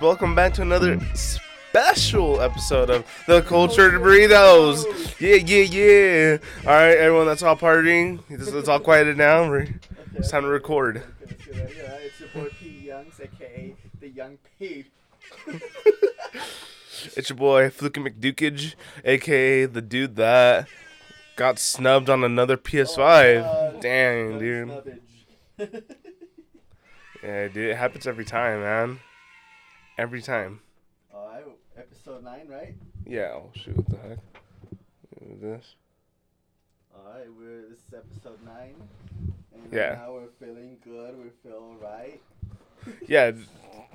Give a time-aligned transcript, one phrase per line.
[0.00, 4.84] Welcome back to another special episode of the Cultured Burritos.
[5.20, 6.38] Yeah, yeah, yeah.
[6.64, 9.52] All right, everyone that's all partying, it's, it's all quieted now.
[10.14, 10.98] It's time to record.
[10.98, 11.80] Okay, let's get ready.
[11.80, 14.86] Alright, it's your boy Pete Youngs, aka the Young Pete.
[17.16, 18.74] It's your boy Fluky McDukage,
[19.04, 20.68] aka the dude that
[21.36, 23.42] got snubbed on another PS5.
[23.42, 23.80] God.
[23.80, 25.00] Dang, dude.
[27.20, 29.00] Yeah, dude, it happens every time, man.
[29.98, 30.60] Every time.
[31.12, 31.44] Alright,
[31.76, 32.74] episode 9, right?
[33.04, 33.32] Yeah.
[33.34, 33.76] Oh shoot!
[33.76, 34.18] What the heck?
[35.40, 35.74] This?
[36.96, 38.74] Alright, we're this is episode 9.
[39.54, 39.94] And Yeah.
[39.94, 42.20] now we're feeling good, we feel right.
[43.08, 43.32] Yeah.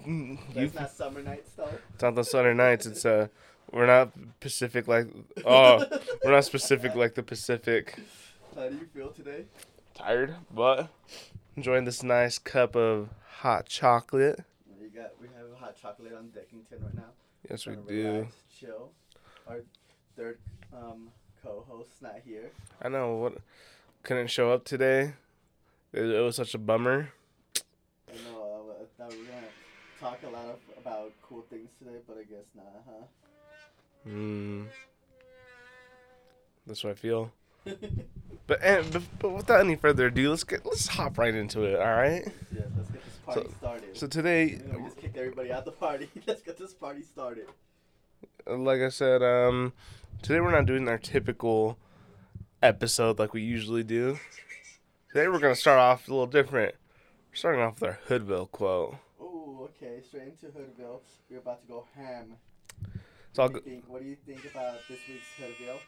[0.05, 1.69] You, That's not summer nights though.
[1.93, 2.85] it's not the summer nights.
[2.85, 3.27] It's uh,
[3.71, 5.07] we're not Pacific like.
[5.45, 5.85] Oh,
[6.23, 7.97] we're not specific like the Pacific.
[8.55, 9.45] How do you feel today?
[9.95, 10.89] Tired, but
[11.55, 14.41] enjoying this nice cup of hot chocolate.
[14.79, 15.27] We got we
[15.81, 17.11] hot chocolate on Deckington right now.
[17.49, 17.81] Yes, we do.
[17.87, 18.89] relax, chill.
[19.47, 19.61] Our
[20.15, 20.37] third
[20.73, 21.09] um
[21.43, 22.51] co-host's not here.
[22.81, 23.37] I know what
[24.03, 25.13] couldn't show up today.
[25.91, 27.09] It, it was such a bummer.
[28.09, 28.65] I know.
[28.71, 29.47] I thought we were gonna
[29.99, 33.05] talk a lot of, about cool things today, but I guess not, huh?
[34.05, 34.63] Hmm.
[36.65, 37.31] That's what I feel.
[38.45, 41.79] But and but, but without any further ado, let's get let's hop right into it.
[41.79, 42.27] All right.
[42.53, 42.63] yeah,
[43.27, 43.97] let's get this party started.
[43.97, 46.09] So today, You know, we just kicked everybody out the party.
[46.27, 47.47] let's get this party started.
[48.47, 49.73] like I said, um,
[50.21, 51.77] today we're not doing our typical
[52.61, 54.17] episode like we usually do.
[55.11, 56.75] Today we're gonna start off a little different.
[57.31, 58.95] We're starting off with our Hoodville quote.
[59.21, 61.01] Ooh, okay, straight into Hoodville.
[61.29, 62.35] We're about to go ham.
[63.33, 63.83] So What do you think?
[63.87, 65.79] What do you think about this week's Hoodville?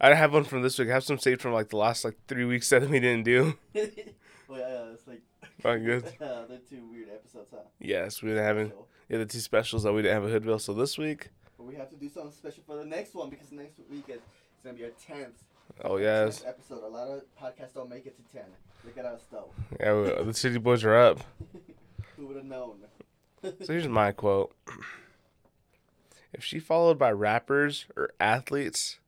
[0.00, 0.90] I have one from this week.
[0.90, 3.56] I have some saved from like the last like three weeks that we didn't do.
[3.74, 5.22] well, yeah, it's like
[5.64, 6.04] Oh, good.
[6.20, 7.62] uh, the two weird episodes, huh?
[7.80, 8.66] Yes, we didn't have.
[8.68, 8.88] Special.
[9.08, 10.60] Yeah, the two specials that we didn't have a Hoodville.
[10.60, 13.52] So this week, But we have to do something special for the next one because
[13.52, 15.42] next week is it's gonna be our tenth.
[15.84, 16.82] oh yes, episode.
[16.82, 18.46] A lot of podcasts don't make it to ten.
[18.84, 19.50] Look at us though.
[19.80, 21.20] yeah, we, the City Boys are up.
[22.16, 22.78] Who would have known?
[23.62, 24.52] So here's my quote.
[26.32, 28.98] If she followed by rappers or athletes,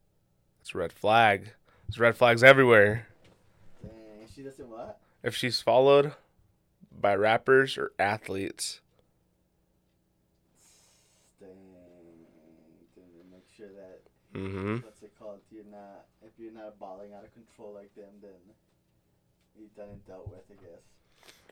[0.60, 1.52] it's a red flag.
[1.88, 3.08] There's red flags everywhere.
[3.82, 5.00] Dang, she doesn't what?
[5.22, 6.12] If she's followed
[7.00, 8.80] by rappers or athletes,
[11.40, 11.48] Dang.
[12.96, 14.02] Then make sure that
[14.38, 14.76] mm-hmm.
[14.76, 15.40] what's it called?
[15.50, 18.30] You're not if you're not balling out of control like them, then
[19.58, 20.82] you've done and dealt with, I guess.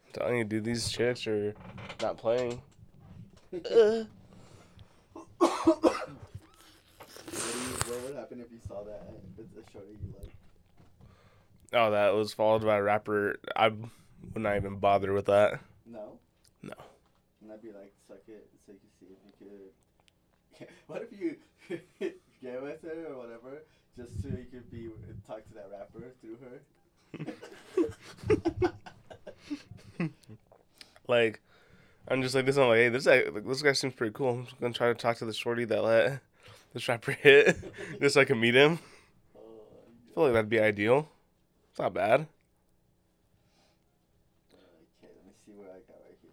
[0.07, 1.55] I'm telling you, dude, these chicks are
[2.01, 2.63] not playing.
[3.51, 4.07] What, do you,
[7.87, 9.09] what would happen if you saw that?
[9.39, 10.33] It's a shorty you like.
[11.73, 13.37] Oh, that was followed by a rapper.
[13.55, 13.91] I would
[14.37, 15.61] not even bother with that.
[15.85, 16.19] No.
[16.63, 16.75] No.
[17.43, 19.33] And I'd be like, suck it, so you can see if you
[20.59, 20.69] could.
[20.87, 21.37] what if you
[22.43, 23.63] get with her or whatever,
[23.97, 24.91] just so you could be
[25.27, 26.61] talk to that rapper through her.
[31.09, 31.41] Like,
[32.09, 32.57] I'm just like this.
[32.57, 34.31] I'm like, hey, this guy, like, this guy seems pretty cool.
[34.31, 36.21] I'm just gonna try to talk to the shorty that let
[36.73, 37.57] this rapper hit,
[38.01, 38.79] just so I can meet him.
[39.37, 41.09] Oh, I feel like that'd be ideal.
[41.77, 42.21] It's not bad.
[44.51, 46.31] Okay, let me see what I got right here.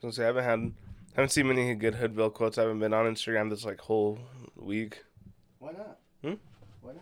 [0.00, 0.72] So say I haven't had,
[1.14, 2.56] haven't seen many good Hoodville quotes.
[2.56, 4.18] I haven't been on Instagram this like whole
[4.56, 5.04] week.
[5.58, 5.98] Why not?
[6.22, 6.34] Hmm?
[6.80, 6.92] Why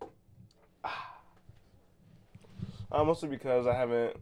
[0.00, 0.10] not?
[2.90, 4.16] Uh, mostly because I haven't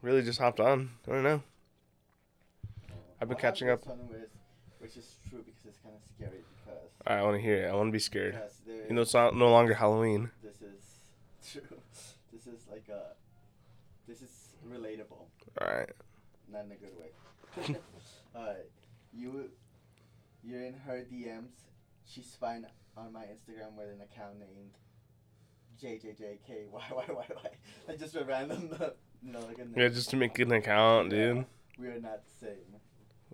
[0.00, 0.88] really just hopped on.
[1.06, 1.42] I don't know.
[3.20, 3.98] I've been I'll catching have up.
[4.08, 4.30] with,
[4.78, 7.68] which is true because it's kind of scary because, I want to hear it.
[7.70, 8.38] I want to be scared.
[8.88, 10.30] You know, it's not no longer Halloween.
[10.42, 11.00] this is
[11.52, 11.78] true.
[12.32, 13.14] This is like a,
[14.08, 14.30] this is
[14.68, 15.26] relatable.
[15.60, 15.90] All right.
[16.50, 17.76] Not in a good way.
[18.36, 18.70] Alright.
[19.12, 19.50] You
[20.42, 21.52] you're in her DMs.
[22.06, 22.64] She's spying
[22.96, 24.72] on my Instagram with an account named
[25.82, 27.30] JJJKYYYY.
[27.88, 28.70] Like just a random
[29.22, 29.74] know, like a name.
[29.76, 31.44] Yeah, just to make an account, dude.
[31.78, 32.76] We are not the same.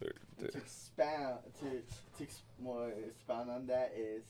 [0.00, 0.12] We're-
[0.50, 1.70] to expand to
[2.18, 4.24] to ex- more expound on that is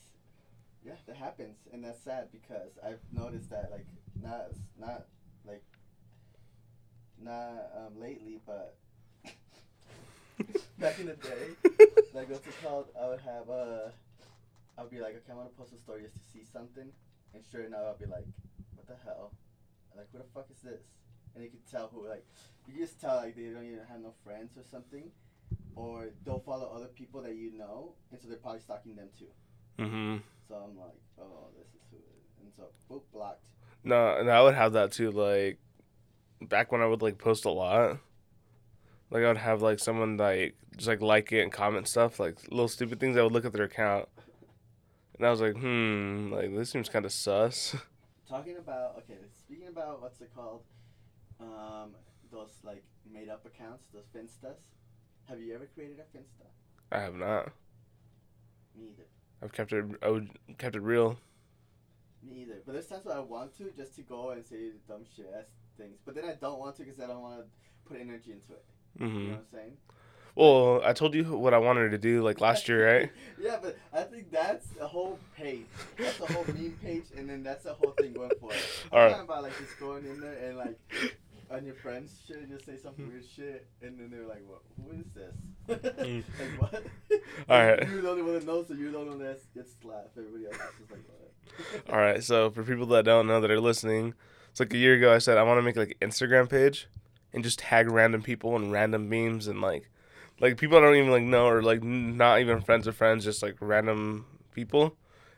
[0.84, 3.86] yeah, that happens and that's sad because I've noticed that like
[4.22, 4.48] not
[4.78, 5.06] not
[5.46, 5.62] like
[7.22, 8.76] not um, lately but
[10.78, 11.54] back in the day
[12.14, 12.86] like what's it called?
[13.00, 13.90] I would have uh,
[14.78, 16.88] I'll be like, okay, I want to post a story just to see something,
[17.34, 18.26] and sure enough, I'll be like,
[18.74, 19.32] what the hell?
[19.96, 20.82] Like, who the fuck is this?
[21.34, 22.24] And you can tell who like,
[22.66, 25.10] you can just tell like they don't even have no friends or something,
[25.74, 29.82] or they'll follow other people that you know, and so they're probably stalking them too.
[29.82, 30.16] Mm-hmm.
[30.48, 32.42] So I'm like, oh, this is who, it is.
[32.42, 33.46] and so boop blocked.
[33.84, 35.10] No, and I would have that too.
[35.10, 35.58] Like
[36.40, 37.98] back when I would like post a lot,
[39.10, 42.38] like I would have like someone like just like like it and comment stuff, like
[42.50, 43.16] little stupid things.
[43.16, 44.08] I would look at their account,
[45.16, 47.76] and I was like, hmm, like this seems kind of sus.
[48.28, 50.62] Talking about okay, speaking about what's it called,
[51.40, 51.90] um,
[52.30, 54.56] those like made up accounts, those finstas.
[55.32, 56.44] Have you ever created a finsta?
[56.92, 57.52] I have not.
[58.76, 59.04] Me either.
[59.42, 59.82] I've kept it.
[60.02, 61.16] I would kept it real.
[62.22, 62.56] Me either.
[62.66, 65.46] But there's times where I want to just to go and say dumb shit ass
[65.78, 67.44] things, but then I don't want to because I don't want to
[67.88, 68.64] put energy into it.
[68.98, 69.76] You hmm know what I'm saying?
[70.34, 73.10] Well, I told you what I wanted to do like last year, right?
[73.38, 75.66] yeah, but I think that's a whole page.
[75.98, 78.70] That's a whole meme page, and then that's a whole thing going for it.
[78.92, 79.10] I'm Alright.
[79.10, 80.78] talking about like just going in there and like
[81.52, 84.62] on your friends shit and just say some weird shit, and then they're like, "What?
[84.76, 86.24] Who is this?" Mm.
[86.40, 86.84] like what?
[87.50, 87.88] Alright.
[87.88, 90.16] You're the only one that knows, so you're the only one that gets slapped.
[90.16, 92.22] Everybody else is just like, "What?" All right.
[92.22, 94.14] So for people that don't know that are listening,
[94.50, 95.12] it's like a year ago.
[95.12, 96.88] I said I want to make like an Instagram page
[97.32, 99.90] and just tag random people and random memes and like
[100.40, 103.42] like people I don't even like know or like not even friends of friends, just
[103.42, 104.96] like random people,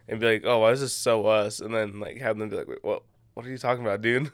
[0.08, 1.60] and be like, oh, why is this so us?
[1.60, 3.02] And then like have them be like, wait, what?
[3.34, 4.30] What are you talking about, dude?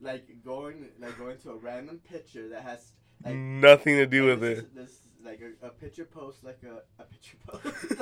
[0.00, 2.92] Like going, like going to a random picture that has
[3.24, 4.64] like Nothing to do with this it.
[4.64, 8.00] is- This like a, a picture post, like a a picture post.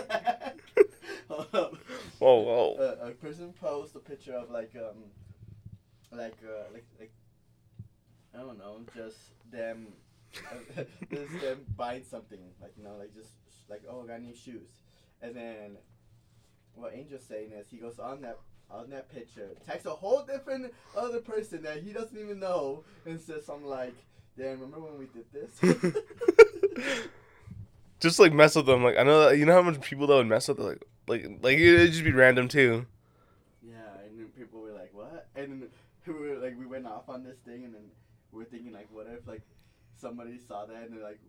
[1.31, 1.75] Up.
[2.19, 2.77] Whoa, whoa.
[3.03, 5.05] a, a person posts a picture of like um
[6.13, 7.13] like uh like like
[8.35, 9.17] I don't know just
[9.51, 9.89] them
[11.11, 13.31] just them buying something like you know like just
[13.69, 14.69] like oh I got new shoes
[15.23, 15.77] and then
[16.75, 18.39] what Angel's saying is he goes on that
[18.79, 23.21] on that picture Text a whole different other person that he doesn't even know and
[23.21, 23.95] says something like
[24.37, 27.01] damn remember when we did this
[28.05, 28.85] just like mess with them.
[28.85, 31.25] Like I know that you know how much people that would mess with like like
[31.43, 32.87] like it'd just be random too.
[33.63, 35.69] Yeah, and then people were like, "What?" And then
[36.07, 37.85] we were like, we went off on this thing, and then
[38.31, 39.43] we are thinking like, what if like
[39.97, 41.21] somebody saw that and they're like,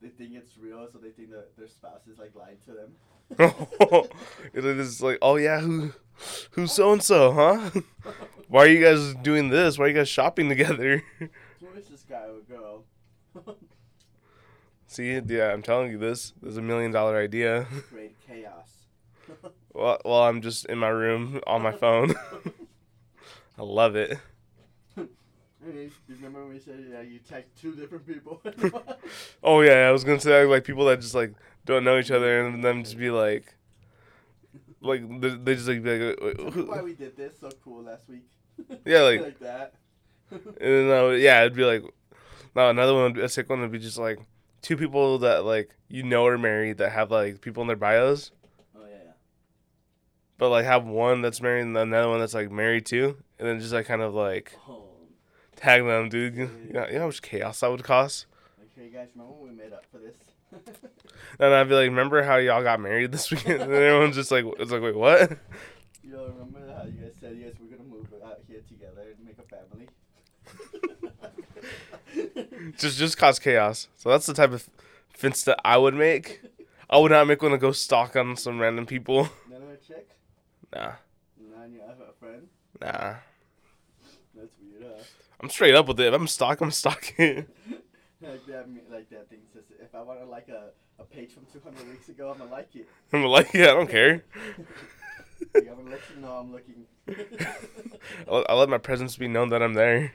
[0.00, 2.94] they think it's real, so they think that their spouse is like lying to them.
[4.54, 5.92] it is like, oh yeah, who,
[6.52, 7.70] who's so and so, huh?
[8.48, 9.78] Why are you guys doing this?
[9.78, 11.02] Why are you guys shopping together?
[11.18, 11.28] Who
[11.76, 12.84] is this guy or girl?
[14.86, 16.34] See, yeah, I'm telling you this.
[16.40, 17.66] This is a million dollar idea.
[17.90, 18.86] Create chaos.
[19.72, 22.14] Well, while I'm just in my room on my phone.
[23.58, 24.18] I love it.
[24.96, 25.08] And
[25.74, 28.42] you you remember when we said yeah, you text two different people?
[29.42, 31.34] Oh yeah, I was gonna say like people that just like
[31.64, 33.54] don't know each other and them just be like,
[34.80, 38.08] like they, just like be like, "Wait, who-" why we did this so cool last
[38.08, 38.26] week.
[38.84, 39.74] Yeah, like- like that.
[40.30, 41.82] and then uh, yeah, it'd be like,
[42.54, 44.18] no, another one, would be, a sick one would be just like
[44.62, 48.30] two people that like you know are married that have like people in their bios,
[48.76, 49.10] oh yeah, yeah.
[50.38, 53.58] but like have one that's married and another one that's like married too, and then
[53.60, 54.84] just like kind of like Oh,
[55.56, 56.34] tag them, dude.
[56.36, 58.26] You know, you know how much chaos that would cause?
[58.58, 60.16] like hey guys, remember when we made up for this?
[61.40, 63.62] And I'd be like, remember how y'all got married this weekend?
[63.62, 65.32] and everyone's just like, it's like, wait, what?
[66.04, 69.26] Yo, remember how you guys said you guys were gonna move out here together and
[69.26, 69.88] make a family?
[72.78, 73.88] just just cause chaos.
[73.96, 74.68] So that's the type of
[75.12, 76.40] fence that I would make.
[76.88, 79.28] I would not make one to go stalk on some random people.
[79.50, 80.08] None of a chick?
[80.72, 80.92] Nah,
[81.40, 82.46] None you have a friend?
[82.80, 83.14] nah.
[84.36, 85.02] That's weird, huh?
[85.40, 86.12] I'm straight up with it.
[86.12, 87.46] If I'm stalking, I'm stalking.
[88.28, 91.44] like that, like that thing says, if I want to like a, a page from
[91.52, 92.88] 200 weeks ago, I'm gonna like it.
[93.12, 94.24] I'm gonna like, yeah, I don't care.
[95.54, 96.86] Like, I'm gonna let you know I'm looking.
[98.28, 100.12] I'll, I'll let my presence be known that I'm there.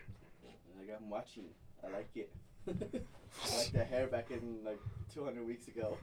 [0.78, 1.46] like I'm watching.
[1.86, 2.32] I like it.
[2.68, 4.80] I like that hair back in like
[5.14, 5.98] 200 weeks ago.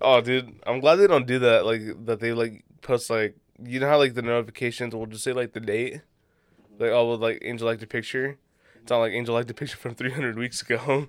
[0.00, 1.66] Oh, dude, I'm glad they don't do that.
[1.66, 5.32] Like that they like post like you know how like the notifications will just say
[5.32, 5.94] like the date.
[5.94, 6.82] Mm-hmm.
[6.82, 8.38] Like oh, well, like Angel liked a picture.
[8.82, 11.08] It's not like Angel liked a picture from 300 weeks ago.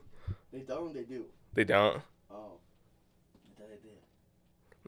[0.52, 0.94] They don't.
[0.94, 1.26] They do.
[1.54, 2.02] They don't.
[2.30, 2.54] Oh.
[3.46, 3.98] I thought they did.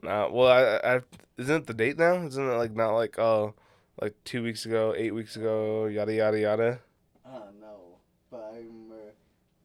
[0.02, 1.00] Nah, well, I, I,
[1.38, 2.14] isn't it the date now?
[2.26, 3.54] Isn't it like not like oh,
[4.00, 6.80] like two weeks ago, eight weeks ago, yada yada yada?
[7.24, 7.98] I don't know,
[8.30, 9.12] but I remember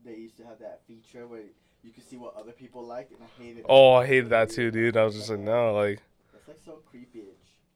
[0.04, 1.42] they used to have that feature where
[1.84, 3.66] you could see what other people like, and I hated.
[3.68, 4.98] Oh, I hated that too, dude.
[4.98, 6.02] I was just like, no, like,
[6.34, 7.24] That's like so creepy.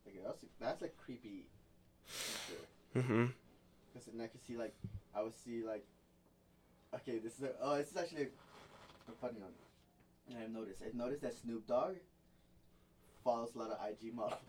[0.06, 1.48] Like that's that's like creepy.
[2.06, 2.62] feature.
[2.98, 3.26] mm-hmm.
[3.94, 4.74] Because then I could see like
[5.16, 5.86] I would see like.
[6.96, 9.52] Okay, this is a, oh this is actually a, funny one.
[10.30, 10.82] And I've noticed.
[10.86, 11.96] I've noticed that Snoop Dogg
[13.24, 14.38] follows a lot of IG models.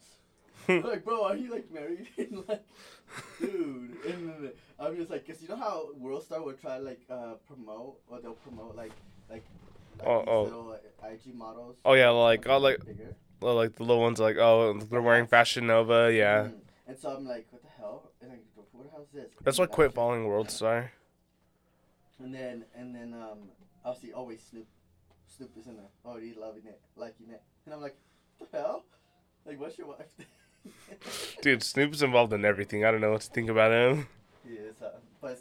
[0.69, 2.07] Like, bro, are you like married?
[2.17, 2.63] and like,
[3.41, 3.97] dude.
[4.09, 8.21] And I'm just like, cause you know how Worldstar will try like uh, promote or
[8.21, 8.93] they'll promote like
[9.29, 9.45] like.
[9.99, 10.43] like Oh, these oh.
[10.45, 10.71] Little
[11.03, 11.77] uh, IG models.
[11.85, 13.15] Oh, yeah, like, oh, like- Bigger.
[13.41, 16.11] Like the little ones, like oh, they're wearing Fashion Nova.
[16.15, 16.53] Yeah, Mhm.
[16.87, 18.11] And so I'm like, what the hell?
[18.23, 19.31] And like, what the hell's this?
[19.43, 20.93] that's why I quit following World Star.
[22.23, 23.39] And then and then um
[23.85, 24.67] obviously always Snoop
[25.27, 25.91] Snoop is in there.
[26.05, 27.43] Oh, you loving it, liking it.
[27.65, 27.97] And I'm like,
[28.39, 28.85] what the hell?
[29.47, 30.07] Like what's your wife?
[31.43, 32.85] Dude, Snoop's involved in everything.
[32.85, 34.07] I don't know what to think about him.
[34.47, 34.91] He is, uh,
[35.21, 35.41] but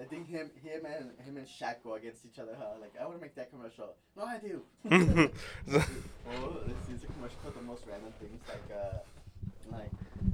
[0.00, 2.78] I think him him and him and Shaq go against each other, huh?
[2.80, 3.94] Like I wanna make that commercial.
[4.16, 4.62] No I do.
[4.90, 8.98] oh, this is a commercial for the most random things like uh
[9.70, 9.90] like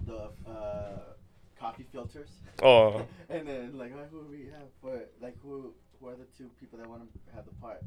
[0.06, 1.14] the uh
[1.60, 2.28] coffee filters.
[2.62, 6.26] oh, And then like oh, who do we have for like who who are the
[6.36, 7.82] two people that want to have the part?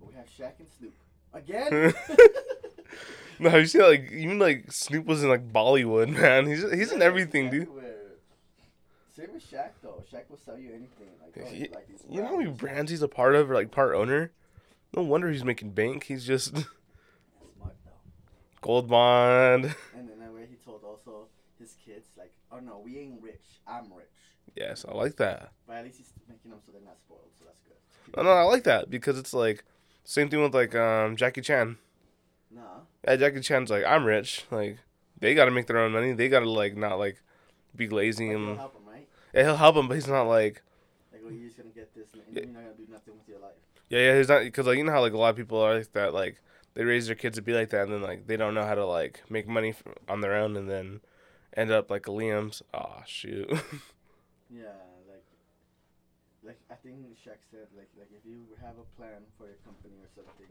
[0.00, 0.94] Well, we have Shaq and Snoop
[1.34, 1.92] again.
[3.38, 6.46] no, you see, like even like Snoop was in like Bollywood, man.
[6.46, 7.68] He's he's in everything, dude.
[9.14, 10.02] Same with Shaq though.
[10.12, 11.08] Shaq will sell you anything.
[11.20, 13.54] Like, oh, You, you like you know how many brands he's a part of, or
[13.54, 14.32] like part owner?
[14.96, 16.04] No wonder he's making bank.
[16.04, 16.64] He's just Smart
[17.84, 17.90] though.
[18.62, 19.74] gold bond.
[19.94, 21.26] And then that way he told also
[21.58, 22.07] his kids
[22.52, 23.44] oh no, we ain't rich.
[23.66, 24.06] I'm rich.
[24.56, 25.52] Yes, I like that.
[25.66, 27.28] But at least he's making them so they're not spoiled.
[27.38, 28.16] So that's good.
[28.16, 29.64] No, no, I like that because it's like
[30.04, 31.76] same thing with like um Jackie Chan.
[32.50, 32.62] Nah.
[33.06, 34.44] Yeah, Jackie Chan's like I'm rich.
[34.50, 34.78] Like
[35.20, 36.12] they got to make their own money.
[36.12, 37.20] They got to like not like
[37.76, 39.08] be lazy Like, and he'll help him, right?
[39.34, 40.62] yeah, he'll help him, but he's not like
[41.12, 42.42] Like, oh, you're just gonna get this, and Yeah.
[42.44, 43.52] you're not gonna do nothing with your life.
[43.90, 44.16] yeah, yeah.
[44.16, 46.14] He's not because like you know how like a lot of people are like that.
[46.14, 46.40] Like
[46.74, 48.74] they raise their kids to be like that, and then like they don't know how
[48.74, 49.74] to like make money
[50.08, 51.00] on their own, and then
[51.58, 52.62] end up like Liam's.
[52.72, 53.50] Oh shoot.
[54.48, 55.28] Yeah, like,
[56.42, 60.00] like I think Shaq said, like, like if you have a plan for your company
[60.00, 60.48] or something,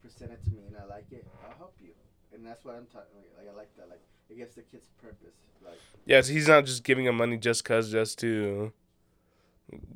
[0.00, 1.92] present it to me and I like it, I'll help you.
[2.32, 3.12] And that's what I'm talking.
[3.16, 3.90] Like, like I like that.
[3.90, 5.36] Like it gives the kids purpose.
[5.62, 8.72] Like yeah, so he's not just giving him money just cause just to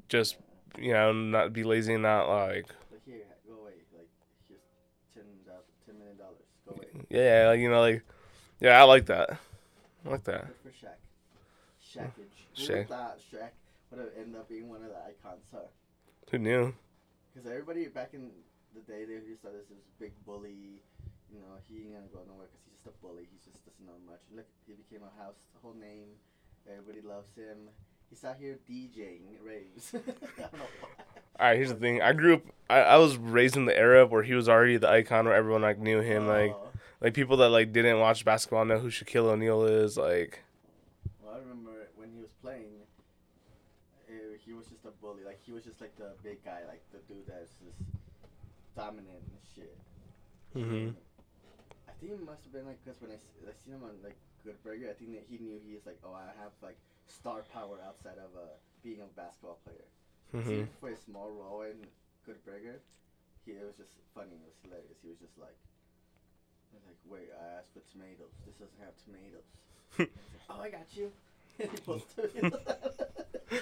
[0.09, 0.37] just
[0.79, 3.81] you know not be lazy and not like like here, go away.
[3.97, 4.09] Like
[4.47, 4.61] here's
[5.15, 6.45] ten dollars, ten million dollars.
[6.69, 7.07] Go away.
[7.09, 8.03] yeah, like, you know like
[8.61, 9.39] yeah, I like that.
[10.09, 10.47] I like that.
[10.47, 10.97] Good for Shaq.
[11.85, 12.39] Shackage.
[12.57, 12.89] Who Shaq.
[12.89, 13.53] thought Shaq
[13.91, 15.69] would have ended up being one of the icons, huh?
[16.31, 16.73] Who knew?
[17.29, 18.31] Because everybody back in
[18.75, 20.81] the day, they used to this this big bully.
[21.31, 23.29] You know, he ain't gonna go nowhere because he's just a bully.
[23.29, 24.21] He just doesn't know much.
[24.35, 26.09] Look, he became a house whole name.
[26.65, 27.69] Everybody loves him.
[28.09, 29.93] He's out here DJing raves.
[30.39, 30.89] Know why.
[31.41, 32.01] All right, here's the thing.
[32.01, 32.43] I grew up.
[32.71, 35.63] I, I was raised in the era where he was already the icon, where everyone
[35.63, 36.25] like knew him.
[36.25, 36.29] Oh.
[36.29, 36.57] like
[37.15, 39.97] people that like didn't watch basketball know who Shaquille O'Neal is.
[39.97, 40.43] Like
[41.23, 42.83] Well, I remember when he was playing,
[44.09, 45.25] eh, he was just a bully.
[45.25, 47.79] Like he was just like the big guy, like the dude that's just
[48.77, 49.77] dominant and shit.
[50.57, 50.95] Mm-hmm.
[51.89, 53.19] I think it must have been like because when I
[53.65, 56.15] seen him on like Good Burger, I think that he knew he was like, oh,
[56.15, 59.87] I have like star power outside of uh, being a basketball player.
[60.33, 60.47] mhm.
[60.47, 61.79] See, for a small role in
[62.25, 62.81] Good Burger,
[63.45, 64.39] he it was just funny.
[64.39, 64.99] It was hilarious.
[65.03, 65.68] He was just like, he
[66.75, 68.33] was like, wait, I asked for tomatoes.
[68.47, 69.47] This doesn't have tomatoes.
[70.51, 71.13] oh, I got you.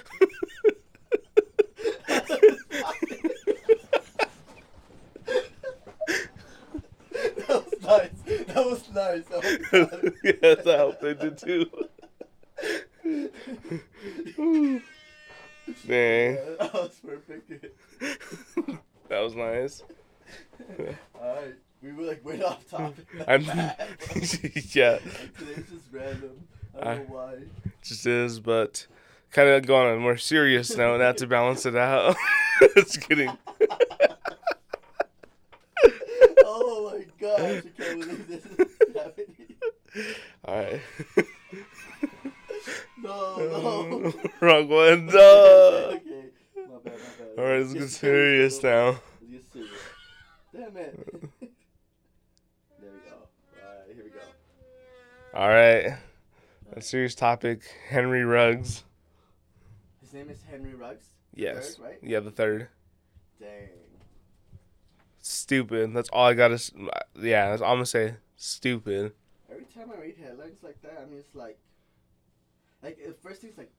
[7.47, 8.21] that was nice.
[8.47, 9.23] That was nice.
[9.29, 10.13] My God.
[10.23, 11.65] yes, I hope they did too.
[13.03, 13.29] Dang,
[15.85, 17.49] Yeah, that was perfect.
[19.09, 19.83] that was nice.
[21.19, 23.05] Alright, we were like way off topic.
[23.27, 24.99] I'm, yeah,
[25.37, 26.47] today's just random.
[26.79, 27.35] I don't I- know why.
[27.83, 28.87] just is, but
[29.31, 32.15] kind of going on more serious now to balance it out.
[32.75, 33.29] Just kidding.
[36.43, 39.55] Oh my gosh, I can't believe this is happening.
[40.45, 40.81] All right.
[43.01, 44.13] No, no.
[44.41, 45.05] Wrong one.
[45.07, 45.91] No.
[45.93, 46.01] okay,
[46.55, 47.37] my bad, my bad.
[47.37, 48.99] All right, let's Get get serious little now.
[49.31, 49.71] Let's get serious.
[50.55, 51.29] Damn it.
[55.33, 55.97] All right.
[56.73, 57.61] A serious topic.
[57.89, 58.83] Henry Ruggs.
[60.01, 61.05] His name is Henry Ruggs.
[61.35, 61.75] Yes.
[61.75, 61.97] Third, right?
[62.01, 62.69] Yeah, the third.
[63.39, 63.69] Dang.
[65.21, 65.93] Stupid.
[65.93, 66.59] That's all I gotta.
[67.19, 68.15] Yeah, that's all I'm gonna say.
[68.37, 69.13] Stupid.
[69.51, 71.59] Every time I read headlines like that, I'm just like,
[72.81, 73.71] like the first thing's like,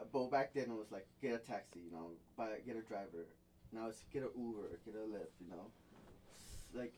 [0.00, 2.82] uh, but back then it was like get a taxi, you know, buy get a
[2.82, 3.26] driver.
[3.72, 5.66] Now it's get a Uber, get a Lyft, you know.
[6.74, 6.94] Like,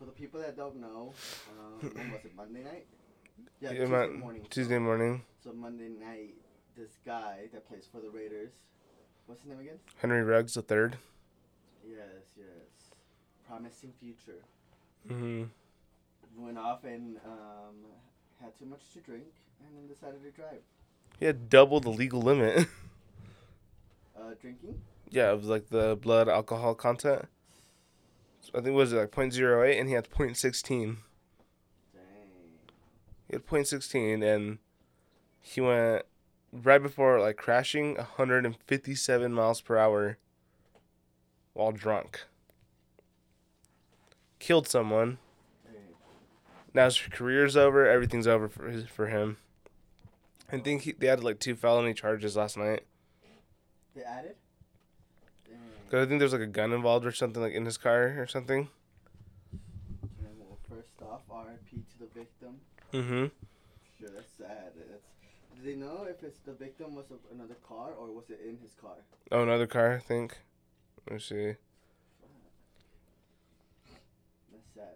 [0.00, 1.12] for the people that don't know,
[1.50, 2.86] um, when was it Monday night?
[3.60, 4.46] Yeah, Yeah, Tuesday man, morning.
[4.48, 5.22] Tuesday morning.
[5.44, 6.34] So Monday night,
[6.74, 8.52] this guy that plays for the Raiders,
[9.26, 9.78] what's his name again?
[9.98, 10.96] Henry Ruggs the third.
[11.86, 12.46] Yes, yes.
[13.46, 14.42] promising future.
[15.06, 15.44] hmm
[16.36, 17.74] Went off and um,
[18.40, 19.24] had too much to drink,
[19.66, 20.62] and then decided to drive.
[21.18, 22.66] He had double the legal limit.
[24.18, 24.78] Uh, drinking.
[25.08, 27.24] yeah, it was like the blood alcohol content.
[28.54, 30.68] I think was it like 0.08 and he had 0.16.
[30.76, 30.96] Dang.
[33.28, 34.58] He had 0.16 and
[35.40, 36.02] he went
[36.52, 40.18] right before like crashing 157 miles per hour
[41.52, 42.22] while drunk.
[44.38, 45.18] Killed someone.
[46.72, 47.88] Now his career's over.
[47.88, 49.38] Everything's over for his, for him.
[50.52, 52.84] I think he, they added like two felony charges last night.
[53.94, 54.36] They added.
[55.90, 58.26] Cause I think there's like a gun involved or something like in his car or
[58.28, 58.68] something.
[59.50, 61.78] And well, first off, R.I.P.
[61.78, 62.60] to the victim.
[62.92, 63.26] Mm-hmm.
[63.98, 64.70] Sure, that's sad.
[64.76, 65.02] That's.
[65.56, 68.72] Do they know if it's the victim was another car or was it in his
[68.80, 68.94] car?
[69.32, 69.94] Oh, another car.
[69.96, 70.38] I think.
[71.08, 71.56] Let me see.
[74.52, 74.94] That's sad.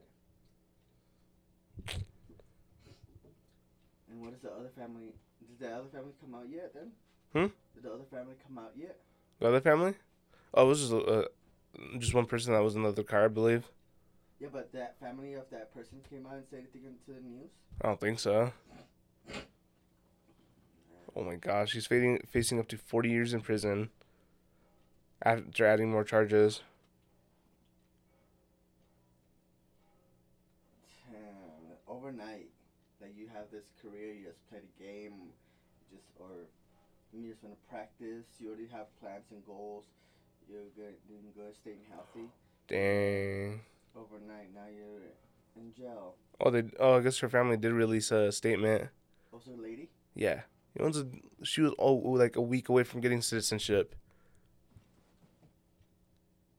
[4.12, 5.12] And what is the other family?
[5.40, 6.72] Did the other family come out yet?
[6.72, 6.92] Then.
[7.32, 7.52] Hmm?
[7.74, 9.00] Did the other family come out yet?
[9.40, 9.94] The other family?
[10.54, 11.25] Oh, it was just uh,
[11.99, 13.68] just one person that was in the other car, I believe.
[14.40, 17.50] Yeah, but that family of that person came out and said anything to the news.
[17.82, 18.52] I don't think so.
[21.16, 23.90] Oh my gosh, he's facing facing up to 40 years in prison
[25.23, 26.62] after adding more charges.
[31.11, 32.50] Damn, overnight,
[33.00, 35.30] that you have this career, you just played a game,
[35.90, 36.28] just or
[37.12, 38.26] you just want to practice.
[38.38, 39.84] You already have plans and goals.
[40.48, 42.28] You're good, doing good, staying healthy.
[42.68, 43.60] Dang.
[43.96, 45.00] Overnight, now you're
[45.56, 46.14] in jail.
[46.40, 46.64] Oh, they.
[46.78, 48.88] Oh, I guess her family did release a statement.
[49.32, 49.88] Oh, also, a lady.
[50.14, 50.42] Yeah,
[50.78, 51.06] owns a,
[51.42, 53.95] she was oh, oh like a week away from getting citizenship.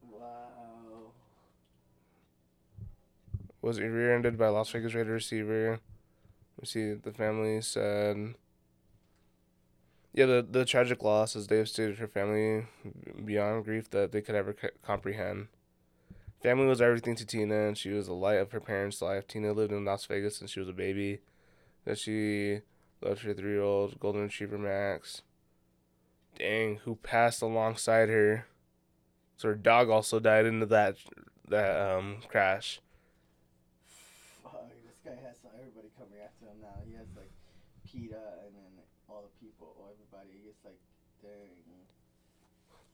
[0.01, 1.12] Wow.
[3.62, 5.79] Was it rear-ended by Las Vegas Raider receiver.
[6.60, 8.36] We see the family said.
[10.15, 12.65] Yeah, the the tragic loss has devastated her family
[13.23, 15.49] beyond grief that they could ever c- comprehend.
[16.41, 19.28] Family was everything to Tina, and she was the light of her parents' life.
[19.28, 21.21] Tina lived in Las Vegas since she was a baby.
[21.86, 22.62] That she
[23.01, 25.23] loved her three-year-old golden retriever Max.
[26.38, 28.47] Dang, who passed alongside her.
[29.38, 30.97] So her dog also died into that
[31.49, 32.82] that um crash.
[34.43, 36.75] Fuck, this guy has everybody coming after him now.
[36.86, 37.32] He has like
[37.86, 38.71] PETA and then
[39.10, 40.39] all the people, or everybody.
[40.47, 40.80] It's like,
[41.14, 41.14] dang.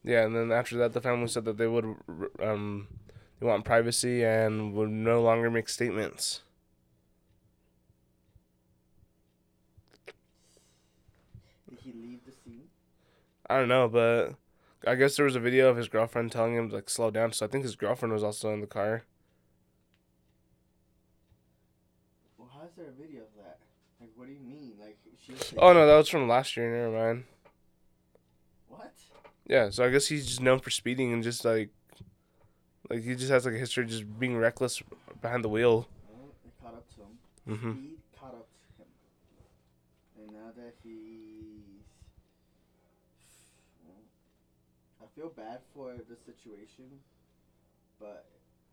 [0.03, 1.95] Yeah, and then after that, the family said that they would,
[2.41, 2.87] um,
[3.39, 6.41] they want privacy and would no longer make statements.
[11.69, 12.63] Did he leave the scene?
[13.47, 14.35] I don't know, but
[14.89, 17.31] I guess there was a video of his girlfriend telling him to like slow down.
[17.33, 19.03] So I think his girlfriend was also in the car.
[22.37, 23.59] Well, how's there a video of that?
[23.99, 24.73] Like, what do you mean?
[24.79, 26.75] Like, she Oh no, that was from last year.
[26.75, 27.25] Never mind.
[29.51, 31.71] Yeah, so I guess he's just known for speeding and just like,
[32.89, 34.81] like he just has like a history of just being reckless
[35.21, 35.89] behind the wheel.
[36.07, 37.59] Well, it caught up to him.
[37.59, 38.87] hmm Speed caught up to him.
[40.21, 41.83] And now that he's.
[43.85, 43.97] Well,
[45.03, 46.85] I feel bad for the situation,
[47.99, 48.27] but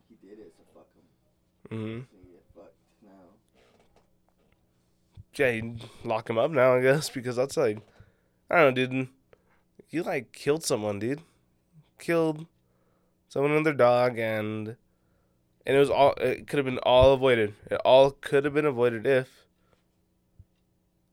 [0.08, 1.76] he did it, so fuck him.
[1.76, 2.00] Mm-hmm.
[2.02, 3.34] So you fucked now.
[5.34, 7.78] Yeah, you lock him up now, I guess, because that's like,
[8.48, 9.08] I don't know, dude.
[9.90, 11.22] You like killed someone, dude.
[11.98, 12.46] Killed
[13.28, 14.76] someone and their dog, and
[15.66, 16.12] and it was all.
[16.14, 17.54] It could have been all avoided.
[17.70, 19.46] It all could have been avoided if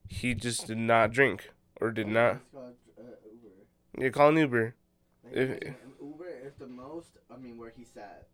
[0.10, 1.50] he just did not drink
[1.82, 2.42] or did not.
[2.56, 2.60] Uh,
[3.00, 4.04] Uber.
[4.06, 4.76] You call an Uber.
[5.24, 8.28] Like, If- an Uber, if the most, I mean, where he's at,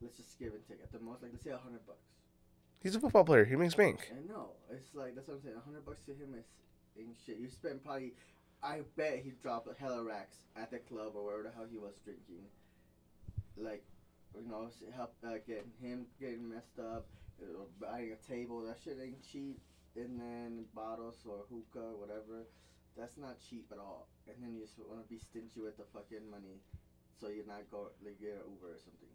[0.00, 0.78] let's just give and take.
[0.82, 1.98] At the most, like, let's say a hundred bucks.
[2.82, 3.44] He's a football player.
[3.44, 4.08] He makes bank.
[4.10, 5.56] And no, it's like that's what I'm saying.
[5.56, 6.44] A hundred bucks to him is
[6.98, 7.38] ain't shit.
[7.38, 8.12] You spend probably,
[8.62, 11.94] I bet he dropped hella racks at the club or wherever the hell he was
[12.04, 12.44] drinking.
[13.56, 13.84] Like,
[14.34, 17.06] you know, help uh, getting him getting messed up,
[17.80, 18.62] buying a table.
[18.62, 19.60] That shit ain't cheap.
[19.96, 22.44] And then bottles or hookah or whatever,
[22.98, 24.08] that's not cheap at all.
[24.28, 26.60] And then you just want to be stingy with the fucking money,
[27.18, 29.14] so you're not go like get an Uber or something.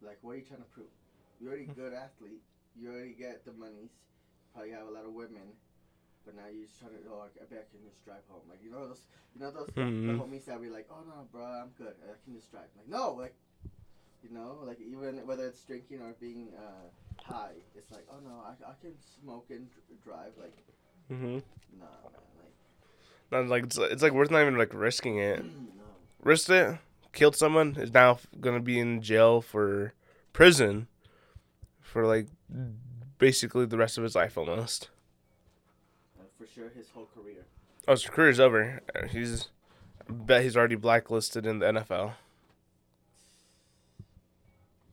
[0.00, 0.94] Like, what are you trying to prove?
[1.40, 2.42] You're already a good athlete.
[2.78, 3.90] You already get the monies.
[4.54, 5.58] Probably have a lot of women.
[6.24, 8.42] But now just trying to, oh, I bet I can just drive home.
[8.48, 9.02] Like, you know those,
[9.34, 10.18] you know those Mhm.
[10.18, 11.94] homies that be like, oh no, bro, I'm good.
[12.04, 12.68] I can just drive.
[12.76, 13.34] Like, no, like,
[14.22, 16.86] you know, like even whether it's drinking or being uh,
[17.22, 20.32] high, it's like, oh no, I, I can smoke and dr- drive.
[20.38, 20.54] Like,
[21.10, 21.38] mm-hmm.
[21.78, 22.54] nah, man, like,
[23.32, 25.42] Not like it's, it's like worth not even like risking it.
[25.76, 25.82] no.
[26.22, 26.78] Risked it.
[27.12, 27.76] Killed someone.
[27.76, 29.92] Is now gonna be in jail for
[30.32, 30.86] prison
[31.80, 32.28] for like
[33.18, 34.88] basically the rest of his life almost.
[36.54, 37.44] Sure, his whole career.
[37.88, 38.80] Oh, his career's over.
[39.10, 39.48] He's
[40.08, 42.12] I bet he's already blacklisted in the NFL.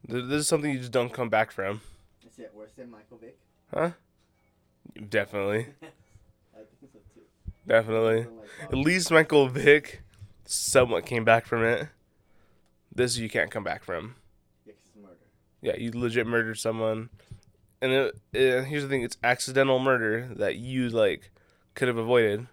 [0.07, 1.81] This is something you just don't come back from,
[2.27, 3.37] Is it worse than Michael Vick?
[3.73, 3.91] huh?
[5.09, 7.21] Definitely, I think so too.
[7.67, 8.25] definitely.
[8.63, 10.01] At least Michael Vick
[10.45, 11.89] somewhat came back from it.
[12.93, 14.15] This you can't come back from.
[14.65, 15.15] Yeah, 'cause it's murder.
[15.61, 17.09] Yeah, you legit murdered someone,
[17.81, 21.29] and it, it, here's the thing: it's accidental murder that you like
[21.79, 22.45] could have avoided.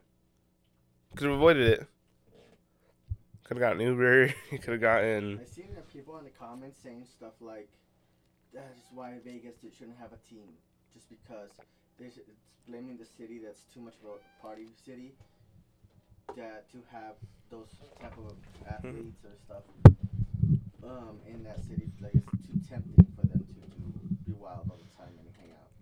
[1.16, 1.86] Could have avoided it.
[3.42, 4.28] Could have gotten Uber.
[4.50, 5.40] Could have gotten.
[5.42, 7.68] I seen people in the comments saying stuff like,
[8.54, 10.54] "That is why Vegas shouldn't have a team,
[10.94, 11.50] just because
[11.98, 12.14] they're
[12.68, 15.10] blaming the city that's too much of a party city,
[16.36, 17.18] that to have
[17.50, 18.36] those type of
[18.70, 19.64] athletes or stuff,
[20.86, 25.02] um, in that city, like it's too tempting for them to, be wild all the
[25.02, 25.74] time and hang out."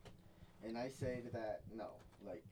[0.64, 1.88] And I say that, no,
[2.26, 2.42] like.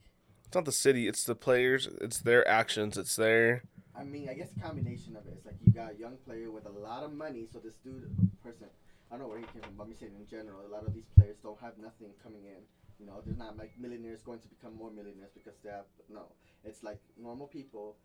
[0.53, 1.09] It's not the city.
[1.09, 1.89] It's the players.
[2.03, 2.99] It's their actions.
[2.99, 3.63] It's their.
[3.97, 5.33] I mean, I guess a combination of it.
[5.39, 8.05] It's like you got a young player with a lot of money, so this dude,
[8.45, 8.67] person,
[9.09, 10.93] I don't know where he came from, but I'm saying in general, a lot of
[10.93, 12.61] these players don't have nothing coming in.
[13.01, 16.29] You know, they're not like millionaires going to become more millionaires because they have no.
[16.65, 17.97] It's like normal people.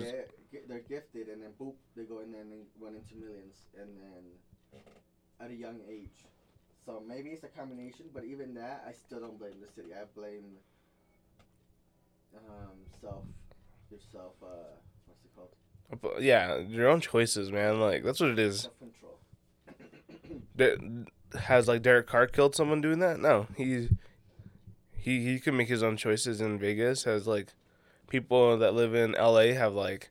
[0.00, 3.68] They're, they're gifted, and then boop, they go in there and they run into millions,
[3.76, 4.24] and then
[5.44, 6.24] at a young age.
[6.86, 9.92] So maybe it's a combination, but even that, I still don't blame the city.
[9.92, 10.56] I blame
[12.36, 13.24] um, self,
[13.90, 14.32] yourself.
[14.42, 14.46] Uh,
[15.06, 16.22] what's it called?
[16.22, 17.80] yeah, your own choices, man.
[17.80, 18.62] Like that's what it is.
[18.62, 19.18] Self control.
[20.56, 23.20] De- has like Derek Carr killed someone doing that?
[23.20, 23.88] No, he
[24.96, 27.04] he he can make his own choices in Vegas.
[27.04, 27.52] Has like
[28.08, 29.52] people that live in L.A.
[29.52, 30.10] have like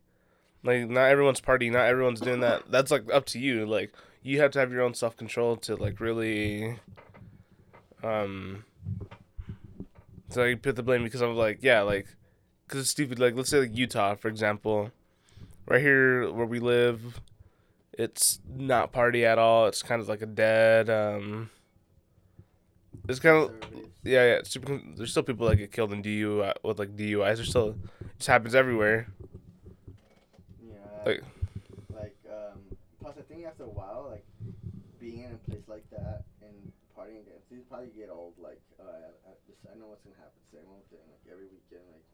[0.63, 2.63] like not everyone's party, not everyone's doing that.
[2.69, 3.65] That's like up to you.
[3.65, 6.79] Like you have to have your own self control to like really
[8.03, 8.65] um.
[10.33, 12.07] So you put the blame because I'm like yeah like
[12.67, 13.19] because it's stupid.
[13.19, 14.91] Like let's say like Utah for example,
[15.67, 17.21] right here where we live
[17.95, 19.67] it's not party at all.
[19.67, 20.89] It's kind of like a dead.
[20.89, 21.51] Um,
[23.07, 23.51] it's kind of
[24.03, 24.39] yeah, yeah.
[24.43, 27.35] Super, there's still people that get killed in DUI with like DUIs.
[27.35, 29.07] There's still it just happens everywhere.
[30.67, 30.75] Yeah.
[31.05, 31.23] Like-
[31.93, 32.59] Like, um,
[32.99, 34.25] plus I think after a while, like
[34.99, 38.33] being in a place like that and partying you probably get old.
[38.41, 38.72] Like, uh,
[39.73, 40.37] I, I, this, I know what's gonna happen.
[40.45, 41.01] Same old thing.
[41.09, 42.05] Like every weekend, like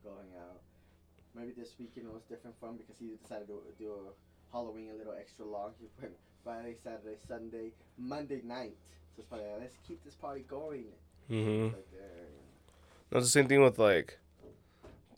[0.00, 0.64] going out.
[1.36, 4.12] Maybe this weekend was different for him because he decided to do a
[4.52, 5.72] Halloween a little extra long.
[5.80, 6.12] He went
[6.44, 8.76] Friday, Saturday, Sunday, Monday night.
[9.16, 10.84] So it's probably like, let's keep this party going.
[11.30, 11.76] Mm-hmm.
[11.76, 11.88] Like.
[13.10, 14.18] That's the same thing with like,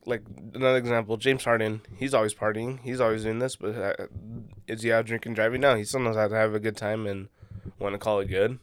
[0.07, 0.23] like
[0.55, 1.17] another example.
[1.17, 1.83] James Harden.
[1.97, 2.81] He's always partying.
[2.83, 3.57] He's always doing this.
[3.57, 4.07] But uh,
[4.67, 5.61] is he out drinking, driving?
[5.61, 5.77] No.
[5.77, 7.29] He still knows how to have a good time and
[7.79, 8.59] want to call it good.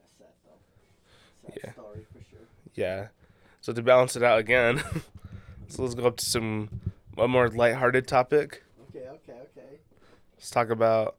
[0.00, 1.48] That's sad though.
[1.48, 1.72] Sad Yeah.
[1.72, 2.46] story for sure.
[2.74, 3.08] Yeah.
[3.60, 4.82] So to balance it out again,
[5.68, 6.80] so let's go up to some
[7.16, 8.64] a more lighthearted topic.
[8.90, 9.78] Okay, okay, okay.
[10.36, 11.16] Let's talk about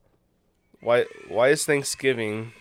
[0.81, 2.51] why why is Thanksgiving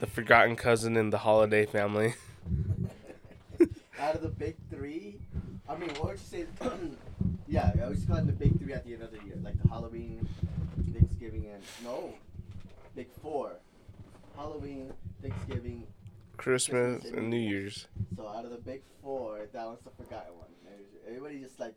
[0.00, 2.14] the forgotten cousin in the holiday family?
[4.00, 5.20] Out of the big three,
[5.68, 6.46] I mean, what would you say?
[7.46, 9.62] yeah, I always call it the big three at the end of the year, like
[9.62, 10.26] the Halloween,
[10.92, 12.14] Thanksgiving, and no,
[12.96, 13.52] big four.
[14.34, 15.86] Halloween, Thanksgiving.
[16.42, 17.86] Christmas and New Year's.
[18.16, 20.48] So out of the big four, that one's the forgotten one.
[21.06, 21.74] Everybody just like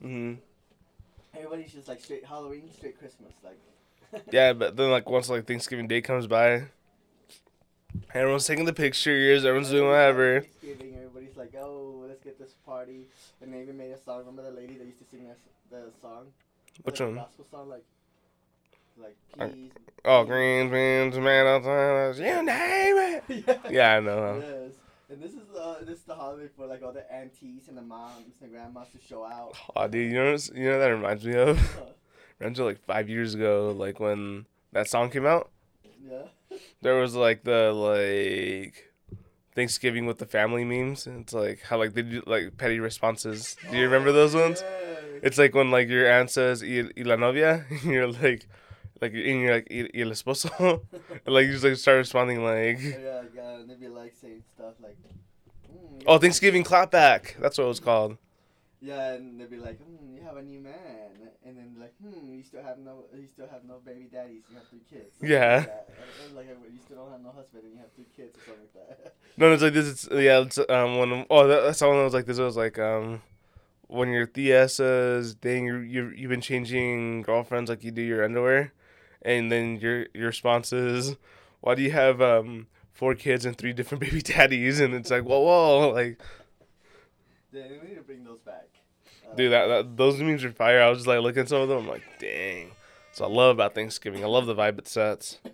[0.00, 0.34] hmm
[1.34, 3.58] everybody's just like straight Halloween, straight Christmas, like.
[4.32, 6.64] Yeah, but then like once like Thanksgiving Day comes by,
[8.14, 10.40] everyone's taking the pictures, everyone's doing whatever.
[10.40, 13.08] Thanksgiving, everybody's like, oh, let's get this party,
[13.42, 14.20] and they even made a song.
[14.20, 15.38] Remember the lady that used to sing that,
[15.70, 16.28] the song?
[16.84, 17.14] Which the one?
[17.16, 17.84] Gospel song, like,
[19.00, 19.16] like
[19.52, 19.70] peas.
[20.04, 23.24] Oh, green beans, tomato, tomatoes, you name it.
[23.46, 23.70] yeah.
[23.70, 24.38] Yeah, I know.
[24.40, 24.74] Yes.
[25.10, 27.82] And this is uh this is the holiday for like all the aunties and the
[27.82, 29.54] moms and grandmas to show out.
[29.74, 31.78] Oh, dude, you know, you know what that reminds me of.
[32.38, 35.50] Reminds me of, like five years ago, like when that song came out.
[36.06, 36.58] yeah.
[36.82, 38.92] There was like the like
[39.54, 41.06] Thanksgiving with the family memes.
[41.06, 43.56] And It's like how like they do like petty responses.
[43.70, 44.62] Do you remember those ones?
[44.62, 45.20] Yeah.
[45.22, 48.46] It's like when like your aunt says "y, y la novia," and you're like,
[49.00, 50.82] like and you're like "y, el esposo,"
[51.26, 54.74] like you just like start responding like, yeah, yeah, and they'd be like saying stuff
[54.82, 54.96] like,
[55.72, 58.16] mm, "Oh, Thanksgiving clapback." That's what it was called.
[58.80, 61.10] Yeah, and they'd be like, hmm, you have a new man,
[61.44, 64.56] and then like, hmm, you still have no, you still have no baby daddies, you
[64.56, 65.10] have three kids.
[65.18, 65.66] something Yeah.
[66.34, 68.62] Like, like you still don't have no husband, and you have three kids or something
[68.74, 69.14] like that.
[69.36, 69.86] No, it's like this.
[69.86, 72.38] Is, yeah, it's um when oh that, that's the one that was like this.
[72.38, 73.22] It was like um
[73.88, 78.24] when your tia says, "Dang, you you you've been changing girlfriends like you do your
[78.24, 78.72] underwear."
[79.22, 81.16] And then your your response is,
[81.60, 85.24] "Why do you have um four kids and three different baby daddies?" And it's like,
[85.24, 86.20] whoa, whoa, like,
[87.52, 88.68] Then we need to bring those back.
[89.30, 90.82] Uh, dude, that, that those memes are fire.
[90.82, 92.70] I was just like looking at some of them, I'm like, dang.
[93.12, 94.22] So I love about Thanksgiving.
[94.22, 95.38] I love the vibe it sets.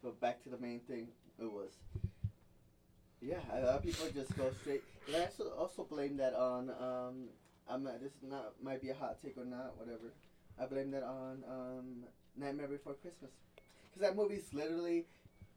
[0.00, 1.70] But back to the main thing, it was.
[3.20, 4.82] Yeah, a lot of people just go straight.
[5.06, 7.28] And I also also blame that on um,
[7.68, 10.14] I'm not, this is not might be a hot take or not, whatever.
[10.60, 12.04] I blame that on um,
[12.36, 13.30] Nightmare Before Christmas,
[13.90, 15.06] because that movie's literally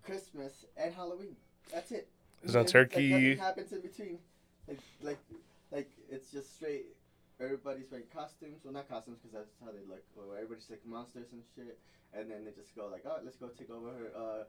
[0.03, 1.35] Christmas and Halloween.
[1.73, 2.07] That's it.
[2.41, 3.09] There's no Like, turkey.
[3.09, 4.19] nothing happens in between.
[4.67, 5.19] Like like
[5.71, 6.85] like it's just straight.
[7.39, 8.61] Everybody's wearing costumes.
[8.63, 10.03] Well, not costumes because that's how they look.
[10.15, 11.79] Or everybody's like monsters and shit.
[12.13, 14.43] And then they just go like, oh, let's go take over uh,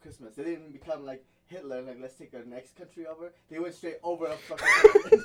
[0.00, 0.34] Christmas.
[0.36, 1.82] They didn't become like Hitler.
[1.82, 3.32] Like, let's take our next country over.
[3.50, 5.22] They went straight over a fucking.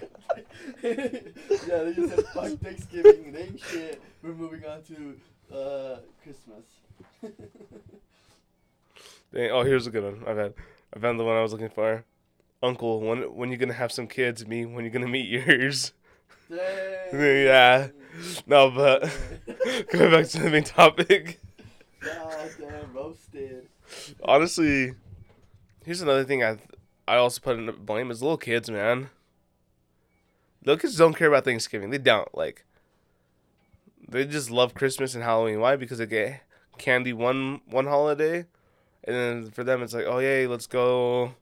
[0.82, 3.34] yeah, they just said fuck Thanksgiving.
[3.34, 4.02] It ain't shit.
[4.22, 5.16] We're moving on to
[5.56, 6.64] uh, Christmas.
[9.32, 10.22] Dang, oh, here's a good one.
[10.26, 10.54] I've had,
[10.94, 12.04] I found the one I was looking for.
[12.62, 14.46] Uncle, when when you gonna have some kids?
[14.46, 15.92] Me, when you gonna meet yours?
[16.48, 16.58] Dang.
[17.12, 17.88] Yeah.
[18.46, 19.02] No, but
[19.90, 21.40] going back to the main topic.
[22.00, 23.68] God damn, roasted.
[24.22, 24.94] Honestly,
[25.84, 26.58] here's another thing I
[27.08, 29.10] I also put in the blame is little kids, man.
[30.64, 31.90] Little kids don't care about Thanksgiving.
[31.90, 32.64] They don't like.
[34.08, 35.60] They just love Christmas and Halloween.
[35.60, 35.76] Why?
[35.76, 36.42] Because they get
[36.78, 38.46] candy one one holiday,
[39.04, 41.34] and then for them it's like, oh yay, let's go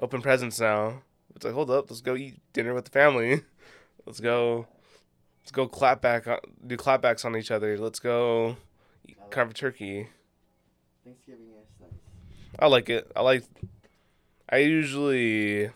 [0.00, 1.02] open presents now.
[1.34, 3.42] It's like, hold up, let's go eat dinner with the family.
[4.06, 4.68] Let's go,
[5.42, 7.76] let's go clap back, on, do clapbacks on each other.
[7.76, 8.56] Let's go
[9.04, 10.06] eat, carve a turkey.
[11.04, 11.90] Thanksgiving is nice.
[12.56, 13.10] I like it.
[13.16, 13.42] I like.
[14.48, 15.70] I usually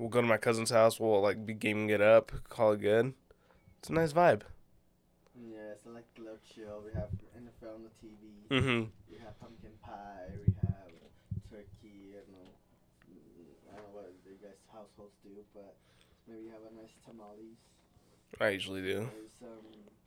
[0.00, 0.98] will go to my cousin's house.
[0.98, 3.12] We'll like be gaming it up, call it good.
[3.78, 4.42] It's a nice vibe.
[5.36, 6.82] Yes, I like a little chill.
[6.84, 8.48] We have NFL on the TV.
[8.50, 8.90] Mm-hmm.
[9.10, 10.32] We have pumpkin pie.
[10.46, 10.88] We have
[11.50, 12.16] turkey.
[12.16, 12.50] I don't know.
[13.12, 15.76] mm, I don't know what you guys' households do, but
[16.26, 17.60] maybe you have a nice tamales.
[18.40, 19.08] I usually do.
[19.42, 19.48] Um,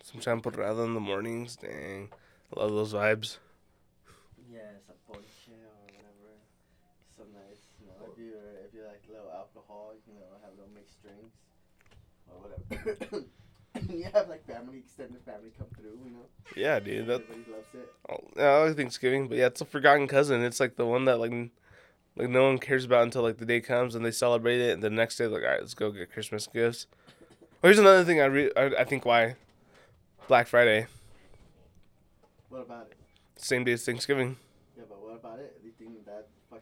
[0.01, 1.55] Some champurrado in the mornings.
[1.55, 2.09] Dang,
[2.55, 3.37] I love those vibes.
[4.51, 6.33] yes, a ponche or whatever.
[7.17, 7.61] So nice.
[7.81, 8.33] You know, if you
[8.67, 11.37] if you like little alcohol, you know, have little mixed drinks
[12.29, 13.25] or whatever.
[13.93, 15.99] you have like family, extended family come through.
[16.05, 17.07] You know, Yeah, dude.
[17.07, 17.91] That everybody loves it.
[18.09, 20.43] oh, yeah, I like Thanksgiving, but yeah, it's a forgotten cousin.
[20.43, 21.31] It's like the one that like,
[22.15, 24.83] like no one cares about until like the day comes and they celebrate it, and
[24.83, 26.87] the next day like, all right, let's go get Christmas gifts.
[27.63, 29.35] Oh, here's another thing I re- I, I think why
[30.27, 30.87] Black Friday,
[32.49, 32.97] What about it?
[33.41, 34.35] same day as Thanksgiving.
[34.77, 35.59] Yeah, but what about it?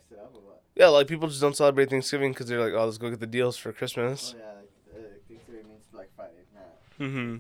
[0.10, 0.62] Do you think that fucks it up or what?
[0.76, 3.28] Yeah, like people just don't celebrate Thanksgiving because they're like, oh, let's go get the
[3.28, 4.36] deals for Christmas.
[4.36, 7.38] Oh yeah, like uh, Thanksgiving means Black Friday, not Mm-hmm.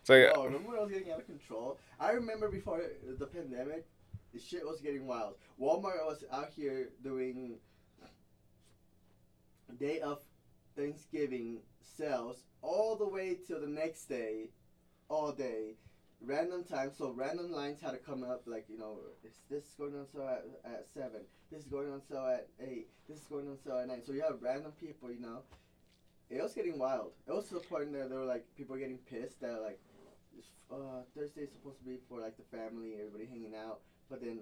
[0.00, 1.78] It's like, oh, remember when I was getting out of control?
[2.00, 2.82] I remember before
[3.18, 3.86] the pandemic,
[4.34, 5.34] the shit was getting wild.
[5.60, 7.58] Walmart was out here doing
[9.78, 10.20] day of
[10.76, 14.50] Thanksgiving sales all the way till the next day,
[15.08, 15.74] all day,
[16.24, 16.96] random times.
[16.96, 20.28] So random lines had to come up like you know, is this going on sale
[20.28, 21.20] at, at seven?
[21.50, 22.88] This is going on sale at eight.
[23.08, 24.02] This is going on sale at nine.
[24.04, 25.40] So you have random people, you know.
[26.30, 27.12] It was getting wild.
[27.28, 29.78] It was to the point that there were like people getting pissed that like
[30.72, 34.38] uh, is supposed to be for like the family, everybody hanging out, but then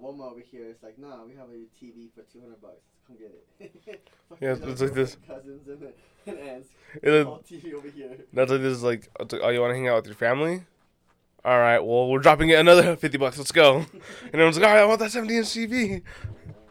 [0.00, 2.82] Walmart over here is like, nah, we have a TV for two hundred bucks.
[3.06, 4.02] Come get it.
[4.40, 5.16] Yeah, it's like this.
[5.26, 5.92] Cousins and,
[6.26, 6.68] and aunts.
[7.02, 8.16] it, All TV over here.
[8.32, 10.62] that's like this is like, oh, you want to hang out with your family?
[11.44, 13.36] All right, well, we're dropping it another fifty bucks.
[13.36, 13.76] Let's go.
[13.76, 16.02] And everyone's like, all right, I want that seventy inch TV.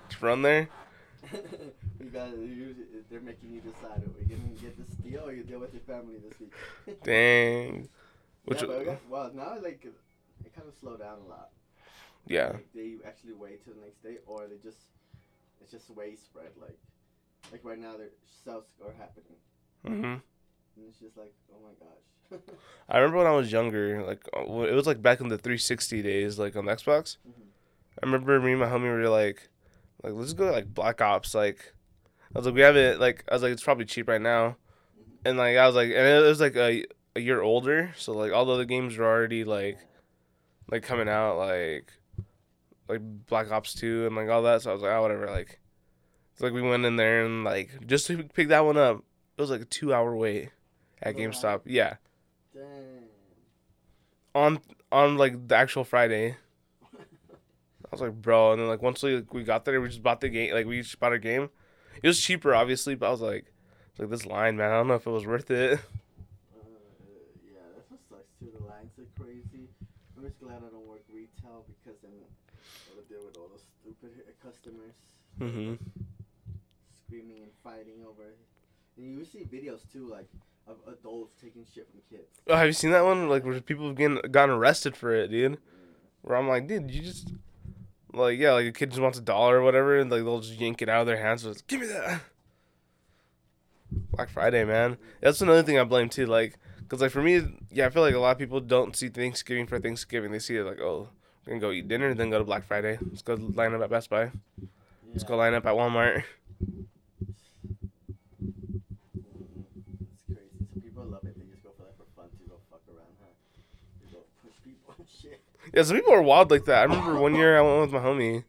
[0.10, 0.68] Just run there.
[1.32, 2.30] you got
[3.12, 4.02] they're making you decide.
[4.02, 6.52] Are we gonna get this deal or you deal with your family this week?
[7.04, 7.88] Dang.
[8.46, 11.50] Which, yeah, but got, well, now it's like it kind of slowed down a lot.
[12.28, 12.48] yeah.
[12.48, 14.80] Like, they actually wait till the next day, or they just
[15.62, 16.50] it's just way spread.
[16.60, 16.80] Like
[17.52, 18.10] like right now, their
[18.44, 19.38] sales are happening,
[19.86, 20.33] Mm hmm
[20.76, 22.42] and it's just like, oh my gosh.
[22.90, 26.02] I remember when I was younger, like uh, it was like back in the 360
[26.02, 27.18] days, like on the Xbox.
[27.28, 27.44] Mhm.
[28.02, 29.50] I remember me and my homie were like,
[30.04, 31.36] like let's go like Black Ops.
[31.36, 31.74] Like,
[32.36, 33.00] I was like, we have it.
[33.00, 34.58] Like, I was like, it's probably cheap right now.
[35.26, 38.32] And like, I was like, and it was like a a year older, so like
[38.34, 39.78] all the other games were already like,
[40.72, 41.94] like coming out, like,
[42.90, 44.64] like Black Ops 2 and like all that.
[44.64, 45.28] So I was like, oh whatever.
[45.28, 45.60] Like,
[46.34, 49.04] it's like we went in there and like just to pick that one up,
[49.38, 50.50] it was like a two hour wait
[51.04, 51.16] at.
[51.16, 51.62] GameStop.
[51.66, 51.96] Yeah,
[52.54, 53.04] Dang.
[54.36, 54.60] on
[54.92, 56.36] on like the actual Friday.
[56.98, 60.22] I was like, bro, and then like once we we got there, we just bought
[60.22, 60.54] the game.
[60.54, 61.50] Like we just bought a game.
[62.02, 63.54] It was cheaper, obviously, but I was like,
[63.92, 64.72] it's like this line, man.
[64.72, 65.80] I don't know if it was worth it.
[66.54, 66.60] Uh,
[67.46, 68.50] yeah, that's what sucks too.
[68.58, 69.70] The lines are crazy.
[70.18, 72.12] I'm just glad I don't work retail because then
[72.92, 74.12] I would deal with all those stupid
[74.44, 74.94] customers
[75.40, 75.76] Mm-hmm.
[77.06, 78.24] screaming and fighting over.
[78.30, 78.38] it.
[78.98, 80.28] And you see videos too, like
[80.68, 82.28] of adults taking shit from kids.
[82.48, 83.30] Oh, have you seen that one?
[83.30, 85.54] Like where people have getting gotten arrested for it, dude.
[85.54, 85.58] Mm.
[86.22, 87.32] Where I'm like, dude, you just
[88.14, 90.60] like yeah, like a kid just wants a dollar or whatever, and like they'll just
[90.60, 91.44] yank it out of their hands.
[91.44, 92.22] Just give me that.
[94.12, 94.98] Black Friday, man.
[95.22, 96.26] That's another thing I blame too.
[96.26, 99.10] Like, cause like for me, yeah, I feel like a lot of people don't see
[99.10, 100.32] Thanksgiving for Thanksgiving.
[100.32, 101.10] They see it like, oh,
[101.46, 102.98] we're gonna go eat dinner, and then go to Black Friday.
[103.02, 104.32] Let's go line up at Best Buy.
[105.12, 106.24] Let's go line up at Walmart.
[110.10, 110.66] It's crazy.
[110.74, 111.38] Some people love it.
[111.38, 113.34] They just go for that for fun to go fuck around, huh?
[114.02, 115.42] They go push people and shit.
[115.74, 116.80] Yeah, some people are wild like that.
[116.82, 118.44] I remember one year I went with my homie,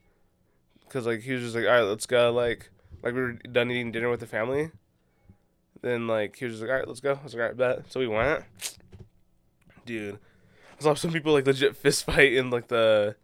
[0.91, 2.31] cause like he was just like, all right, let's go.
[2.33, 2.71] Like,
[3.03, 4.71] like we were done eating dinner with the family.
[5.81, 7.15] Then like he was just like, all right, let's go.
[7.19, 7.91] I was like, all right, bet.
[7.93, 8.45] So we went.
[9.87, 10.19] Dude,
[10.79, 13.17] I saw some people like legit fist fight in like the,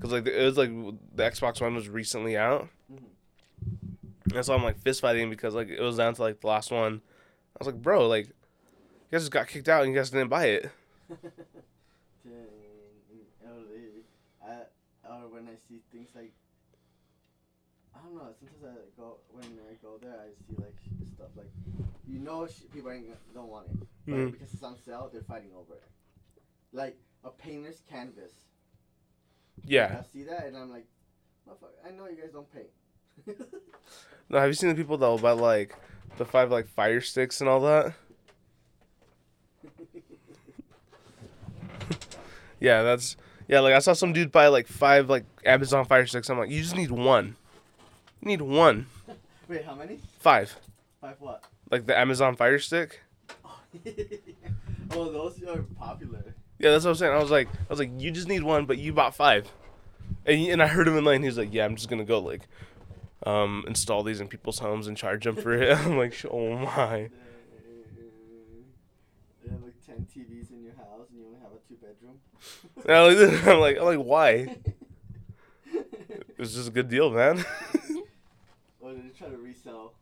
[0.00, 2.68] cause like it was like the Xbox One was recently out.
[2.92, 4.34] Mhm.
[4.36, 6.70] And so I'm like fist fighting because like it was down to like the last
[6.70, 7.00] one.
[7.56, 8.32] I was like, bro, like, you
[9.12, 10.70] guys just got kicked out and you guys didn't buy it.
[11.10, 12.32] Dang.
[13.46, 16.32] Oh, they- I, or when I see things like,
[17.94, 18.28] I don't know.
[18.38, 20.76] Sometimes I go when I go there, I see like
[21.14, 21.50] stuff like,
[22.08, 24.32] you know, sh- people ain't, gonna- don't want it, but Mhm.
[24.32, 25.82] because it's on sale, they're fighting over it.
[26.72, 28.32] Like a painter's canvas.
[29.64, 30.00] Yeah.
[30.00, 30.86] I see that and I'm like,
[31.48, 32.70] motherfucker, I know you guys don't paint.
[34.32, 35.74] No, have you seen the people that will buy like
[36.16, 37.94] the five like fire sticks and all that?
[42.60, 43.16] Yeah, that's
[43.50, 43.60] yeah.
[43.60, 46.30] Like I saw some dude buy like five like Amazon fire sticks.
[46.30, 47.36] I'm like, you just need one.
[48.20, 48.86] You need one.
[49.48, 49.98] Wait, how many?
[50.18, 50.56] Five.
[51.00, 51.44] Five what?
[51.70, 53.00] Like the Amazon fire stick.
[54.92, 56.34] oh, those are popular.
[56.58, 57.12] Yeah, that's what I'm saying.
[57.12, 59.50] I was like, I was like, you just need one, but you bought five.
[60.26, 61.22] And and I heard him in line.
[61.22, 62.42] He's like, yeah, I'm just gonna go like,
[63.24, 65.76] um, install these in people's homes and charge them for it.
[65.86, 67.08] I'm like, oh my.
[69.42, 72.18] They have like ten TVs in your house and you only have a two bedroom.
[72.84, 74.56] And I like- I'm like, I'm like, why?
[76.38, 77.38] It's just a good deal, man.
[78.80, 79.92] or did they try to resell?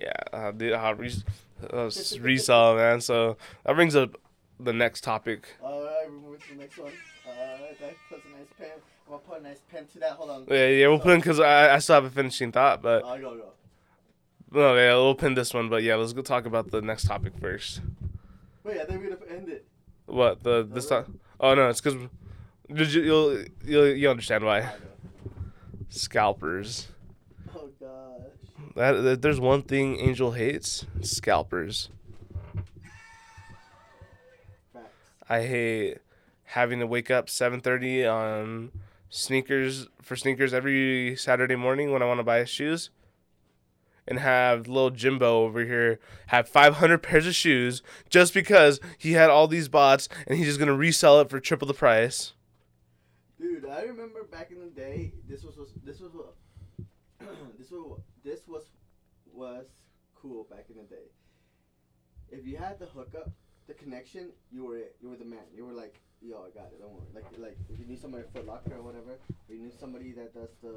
[0.00, 1.24] Yeah, uh, dude, uh, res-
[1.72, 3.00] uh, s- resell, man.
[3.00, 4.18] So that brings up
[4.60, 5.48] the next topic.
[5.62, 6.92] Alright, we're moving to the next one.
[7.26, 8.68] Alright, that puts a nice pen.
[9.06, 10.10] I'm gonna put a nice pen to that.
[10.12, 10.46] Hold on.
[10.50, 13.18] Yeah, yeah, we'll put in because I, I still have a finishing thought, but I'll
[13.18, 13.52] go, go.
[14.52, 15.70] no, yeah, we'll pin this one.
[15.70, 17.80] But yeah, let's go talk about the next topic first.
[18.64, 19.66] Wait, I think we're gonna end it.
[20.08, 21.20] What the this time?
[21.38, 22.08] Oh no, it's because
[22.72, 24.72] did you you'll you'll you understand why
[25.90, 26.88] scalpers.
[27.54, 28.72] Oh gosh.
[28.74, 31.90] That, that there's one thing Angel hates: scalpers.
[34.72, 34.86] Facts.
[35.28, 35.98] I hate
[36.44, 38.72] having to wake up 7:30 on
[39.10, 42.90] sneakers for sneakers every Saturday morning when I want to buy shoes.
[44.10, 49.28] And have little Jimbo over here have 500 pairs of shoes just because he had
[49.28, 52.32] all these bots and he's just gonna resell it for triple the price.
[53.38, 55.12] Dude, I remember back in the day.
[55.28, 56.12] This was, was this was
[57.58, 58.64] this was this was
[59.32, 59.66] was
[60.14, 61.06] cool back in the day.
[62.30, 63.30] If you had the hookup,
[63.66, 64.96] the connection, you were it.
[65.00, 65.44] You were the man.
[65.54, 66.80] You were like, yo, I got it.
[66.80, 67.06] Don't worry.
[67.14, 69.12] Like like if you need somebody for Locker or whatever,
[69.48, 70.74] or you need somebody that does the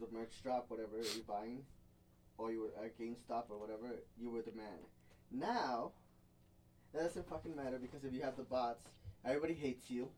[0.00, 1.62] the merch drop, whatever you're buying,
[2.38, 4.78] or you were at GameStop or whatever, you were the man.
[5.30, 5.92] Now,
[6.94, 8.88] that doesn't fucking matter because if you have the bots,
[9.24, 10.08] everybody hates you.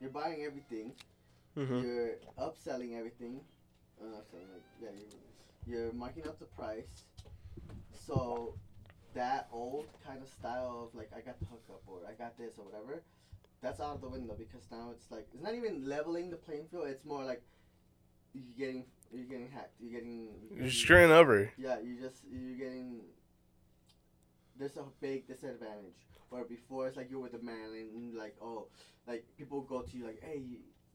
[0.00, 0.92] You're buying everything.
[1.56, 1.78] Mm-hmm.
[1.80, 3.40] You're upselling everything.
[4.00, 4.88] Uh, upselling, like, yeah,
[5.66, 7.04] you're, you're marking up the price.
[8.06, 8.54] So
[9.14, 12.58] that old kind of style of like I got the hookup or I got this
[12.58, 13.02] or whatever,
[13.62, 16.66] that's out of the window because now it's like it's not even leveling the playing
[16.70, 16.86] field.
[16.88, 17.42] It's more like
[18.34, 19.74] you're getting you're getting hacked.
[19.80, 21.50] You're getting You're getting- screwing over.
[21.58, 23.00] yeah, you just you're getting.
[24.58, 26.06] There's a big disadvantage.
[26.28, 28.68] Where before it's like you were the man and like oh,
[29.08, 30.42] like people go to you like hey,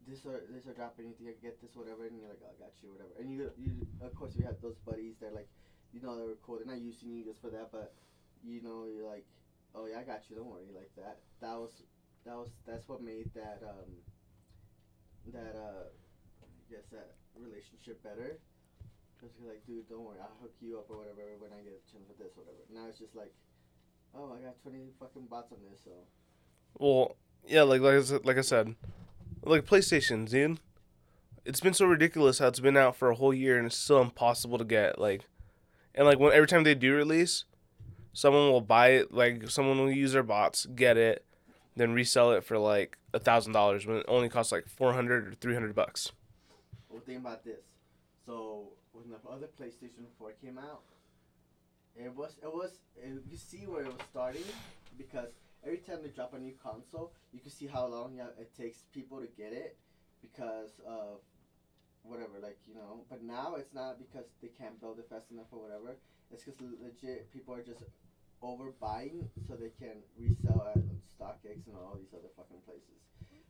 [0.08, 2.60] this or this or dropping anything, I get this whatever, and you're like oh, I
[2.64, 5.50] got you whatever, and you you of course you have those buddies that like,
[5.92, 6.56] you know they're cool.
[6.58, 7.94] They're not using you just for that, but
[8.46, 9.26] you know you're like
[9.74, 11.20] oh yeah I got you, don't worry like that.
[11.42, 11.72] That was
[12.26, 13.92] that was that's what made that um
[15.34, 18.40] that uh I guess that relationship better.
[19.20, 21.74] Cause you're like, dude, don't worry, I'll hook you up or whatever when I get
[21.80, 22.62] a chance with this or whatever.
[22.74, 23.34] Now it's just like,
[24.14, 25.92] oh, I got twenty fucking bots on this, so
[26.78, 27.16] Well,
[27.48, 28.76] yeah, like like I said, like I said,
[29.44, 30.60] like PlayStation, dude.
[31.46, 34.02] It's been so ridiculous how it's been out for a whole year and it's still
[34.02, 35.00] impossible to get.
[35.00, 35.26] Like,
[35.94, 37.46] and like when every time they do release,
[38.14, 41.24] someone will buy it, like someone will use their bots, get it,
[41.76, 45.28] then resell it for like a thousand dollars when it only costs like four hundred
[45.28, 46.12] or three hundred bucks.
[46.96, 47.60] Well, think about this.
[48.26, 50.84] So when the other PlayStation 4 came out,
[51.93, 54.48] it was it was it, you see where it was starting
[54.98, 55.28] because
[55.66, 59.20] every time they drop a new console, you can see how long it takes people
[59.20, 59.76] to get it
[60.22, 61.20] because of
[62.04, 63.04] whatever, like you know.
[63.10, 65.98] But now it's not because they can't build it fast enough or whatever.
[66.32, 67.84] It's because legit people are just
[68.41, 70.80] overbuying so they can resell at
[71.12, 73.04] StockX and all these other fucking places.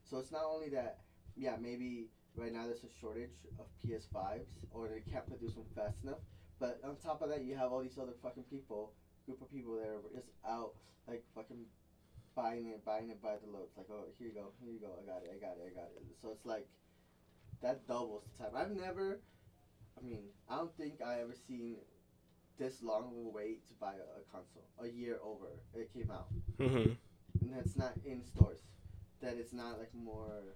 [0.04, 1.02] So it's not only that,
[1.38, 5.98] yeah, maybe right now there's a shortage of PS5s or they can't produce them fast
[6.04, 6.20] enough.
[6.60, 8.94] But on top of that, you have all these other fucking people,
[9.26, 10.74] group of people that are just out
[11.08, 11.66] like fucking
[12.36, 13.72] buying it, buying it by the loads.
[13.78, 15.74] Like, oh, here you go, here you go, I got it, I got it, I
[15.76, 16.04] got it.
[16.22, 16.68] So it's like
[17.62, 18.54] that doubles the time.
[18.56, 19.20] I've never,
[19.98, 21.76] I mean, I don't think I ever seen
[22.58, 24.64] this long of a wait to buy a, a console.
[24.82, 26.28] A year over it came out,
[26.60, 26.92] Mm-hmm.
[27.42, 28.60] and that's not in stores.
[29.22, 30.56] That it's not like more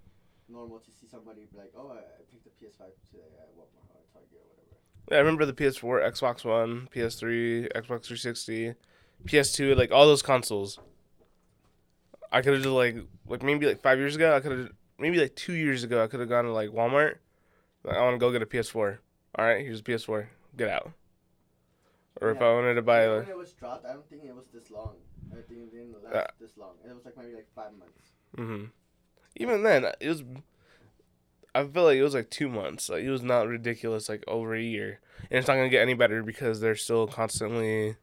[0.49, 4.01] normal to see somebody be like, oh, I, picked the PS5 today at Walmart or
[4.13, 4.77] Target or whatever.
[5.11, 8.73] Yeah, I remember the PS4, Xbox One, PS3, Xbox 360,
[9.25, 10.79] PS2, like all those consoles.
[12.31, 12.95] I could have just like
[13.27, 14.69] like maybe like five years ago, I could have
[14.99, 17.15] maybe like two years ago, I could have gone to like Walmart.
[17.83, 18.97] Like, I want to go get a PS4.
[19.35, 20.27] All right, here's a PS4.
[20.57, 20.91] Get out.
[22.21, 24.23] Or if I wanted to buy Yeah, a when it was dropped, I don't think
[24.25, 24.95] it was this long.
[25.31, 26.73] I think it didn't last Uh, this long.
[26.85, 28.11] It was like maybe like five months.
[28.35, 28.65] hmm
[29.39, 30.23] Even then, it was.
[31.55, 32.89] I feel like it was like two months.
[32.89, 34.09] Like it was not ridiculous.
[34.09, 34.99] Like over a year,
[35.31, 37.95] and it's not gonna get any better because they're still constantly,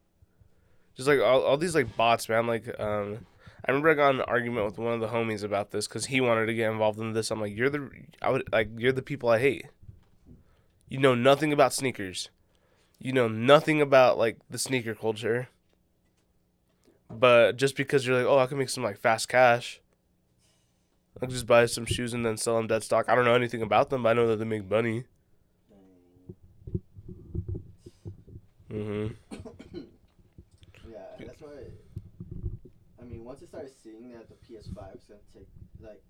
[0.96, 2.46] just like all, all these like bots, man.
[2.46, 3.26] Like um,
[3.64, 6.20] I remember I got an argument with one of the homies about this because he
[6.20, 7.30] wanted to get involved in this.
[7.30, 7.90] I'm like, you're the,
[8.22, 9.66] I would like you're the people I hate.
[10.88, 12.30] You know nothing about sneakers.
[12.98, 15.48] You know nothing about like the sneaker culture.
[17.10, 19.80] But just because you're like, oh, I can make some like fast cash.
[21.16, 23.08] I can just buy some shoes and then sell them dead stock.
[23.08, 25.04] I don't know anything about them, but I know that they make money.
[28.70, 29.14] Mm-hmm.
[30.90, 31.48] yeah, that's why.
[33.00, 35.48] I mean, once I started seeing that the PS5 is gonna take
[35.80, 36.02] like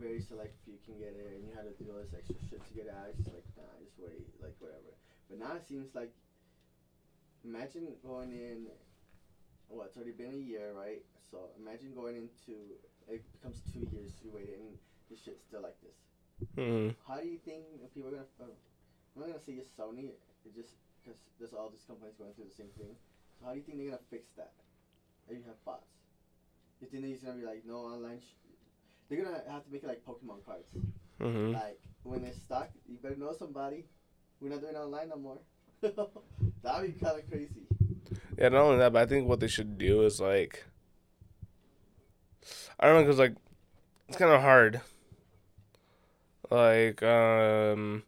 [0.00, 2.62] very select few can get it, and you had to do all this extra shit
[2.62, 4.94] to get it, I was just like, nah, just wait, like whatever.
[5.28, 6.14] But now it seems like,
[7.44, 8.70] imagine going in.
[9.68, 9.92] What?
[9.92, 11.04] It's already been a year, right?
[11.30, 12.78] So imagine going into
[13.08, 14.76] it becomes two years you waited, and
[15.10, 15.96] this shit's still like this.
[16.54, 18.30] hmm How do you think people are gonna?
[18.40, 18.52] Uh,
[19.16, 20.12] I'm not gonna say just Sony,
[20.44, 22.94] it just because there's all these companies going through the same thing.
[23.40, 24.52] So how do you think they're gonna fix that?
[25.28, 25.88] If you have bots,
[26.80, 28.20] you think they're just gonna be like no online?
[28.20, 28.36] Sh-
[29.08, 30.68] they're gonna have to make it like Pokemon cards.
[31.18, 33.86] hmm Like when they're stuck, you better know somebody.
[34.40, 35.38] We're not doing online no more.
[36.62, 37.66] That'd be kind of crazy.
[38.38, 40.64] Yeah, not only that, but I think what they should do is like,
[42.78, 43.34] I don't know, cause like,
[44.08, 44.80] it's kind of hard.
[46.50, 48.02] Like, um,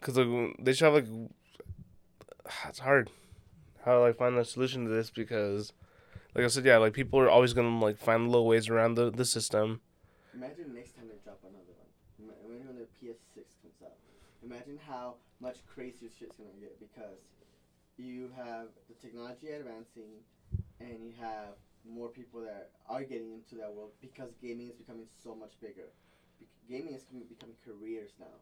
[0.00, 1.06] cause like they should have like,
[2.68, 3.10] it's hard
[3.84, 5.72] how to like find a solution to this because,
[6.34, 9.10] like I said, yeah, like people are always gonna like find little ways around the
[9.10, 9.80] the system.
[10.34, 12.34] Imagine next time they drop another one.
[12.46, 13.96] Imagine when the PS6 comes out.
[14.44, 17.18] Imagine how much crazier shit's gonna get because
[17.96, 20.22] you have the technology advancing
[20.80, 21.56] and you have
[21.88, 25.88] more people that are getting into that world because gaming is becoming so much bigger.
[26.38, 28.36] Bec- Gaming is becoming careers now.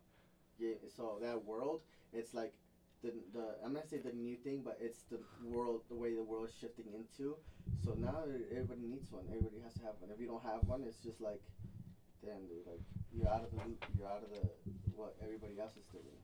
[0.59, 1.83] Yeah, so that world,
[2.13, 2.55] it's like
[3.03, 6.23] the the I'm not say the new thing, but it's the world, the way the
[6.25, 7.37] world is shifting into.
[7.85, 9.25] So now everybody needs one.
[9.29, 10.11] Everybody has to have one.
[10.11, 11.41] If you don't have one, it's just like
[12.25, 12.81] damn dude, like
[13.13, 14.49] you're out of the loop, you're out of the
[14.97, 16.19] what everybody else is doing.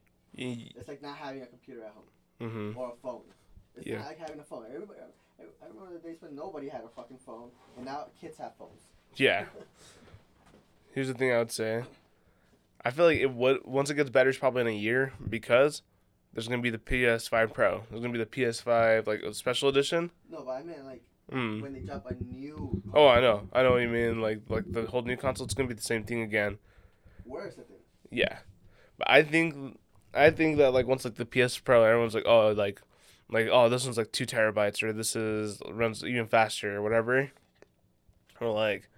[0.76, 2.08] It's like not having a computer at home
[2.40, 2.76] Mm-hmm.
[2.78, 3.22] or a phone.
[3.76, 3.98] It's Yeah.
[3.98, 4.64] not like having a phone.
[4.72, 8.38] Everybody, I, I remember the days when nobody had a fucking phone, and now kids
[8.38, 8.80] have phones.
[9.16, 9.46] Yeah.
[10.94, 11.84] Here's the thing I would say.
[12.84, 15.82] I feel like it would once it gets better, it's probably in a year because
[16.32, 17.82] there's gonna be the PS5 Pro.
[17.88, 20.10] There's gonna be the PS5 like a special edition.
[20.30, 21.62] no, but I meant like Mm.
[21.62, 22.82] when they drop a new.
[22.92, 24.20] Oh, I know, I know what you mean.
[24.20, 26.58] Like like the whole new console, it's gonna be the same thing again.
[27.24, 27.76] Where's the thing?
[28.10, 28.38] Yeah,
[28.98, 29.78] but I think
[30.12, 32.82] I think that like once like the PS Pro, everyone's like, oh, like
[33.32, 37.30] like oh, this one's like two terabytes, or this is runs even faster, or whatever.
[38.40, 38.88] Or like,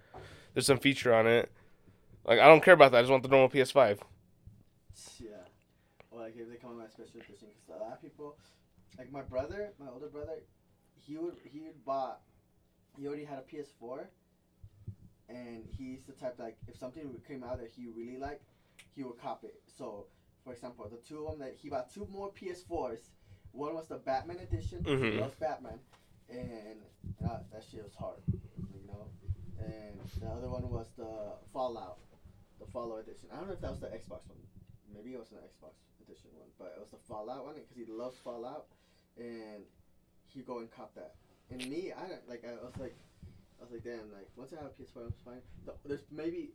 [0.53, 1.51] there's some feature on it.
[2.25, 2.99] Like I don't care about that.
[2.99, 3.99] I just want the normal PS5.
[5.19, 5.29] Yeah.
[6.11, 8.35] Or like if they come with a special edition, because a lot of people,
[8.97, 10.39] like my brother, my older brother,
[10.99, 12.19] he would he would bought,
[12.97, 14.05] he already had a PS4,
[15.29, 18.43] and he's the type like if something came out that he really liked,
[18.93, 19.61] he would cop it.
[19.77, 20.07] So,
[20.43, 22.99] for example, the two of them that he bought two more PS4s
[23.55, 24.83] one was the Batman edition.
[24.83, 25.13] Mhm.
[25.13, 25.79] He loves Batman,
[26.29, 26.79] and
[27.25, 29.07] uh, that shit was hard, you know.
[29.59, 31.97] And the other one was the Fallout,
[32.59, 33.29] the Fallout edition.
[33.31, 34.37] I don't know if that was the Xbox one.
[34.93, 37.85] Maybe it was an Xbox edition one, but it was the Fallout one because he
[37.85, 38.67] loves Fallout,
[39.17, 39.63] and
[40.27, 41.15] he go and cop that.
[41.49, 42.43] And me, I don't like.
[42.45, 42.95] I was like,
[43.59, 44.11] I was like, damn.
[44.11, 45.41] Like once I have a PS4, I'm fine.
[45.65, 46.51] The, there's maybe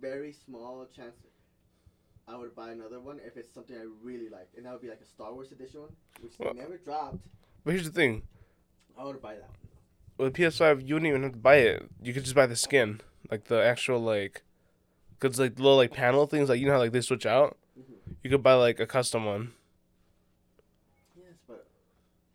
[0.00, 1.16] very small chance
[2.28, 4.88] I would buy another one if it's something I really like, and that would be
[4.88, 7.18] like a Star Wars edition one, which Well- they never dropped.
[7.64, 8.22] But here's the thing:
[8.96, 9.50] I would buy that.
[10.18, 11.88] with PS5, you wouldn't even have to buy it.
[12.02, 13.00] You could just buy the skin,
[13.30, 14.42] like the actual like,
[15.20, 17.56] cause like little like panel things, like you know how like they switch out.
[17.78, 18.16] Mhm.
[18.24, 19.52] You could buy like a custom one.
[21.16, 21.66] Yes, but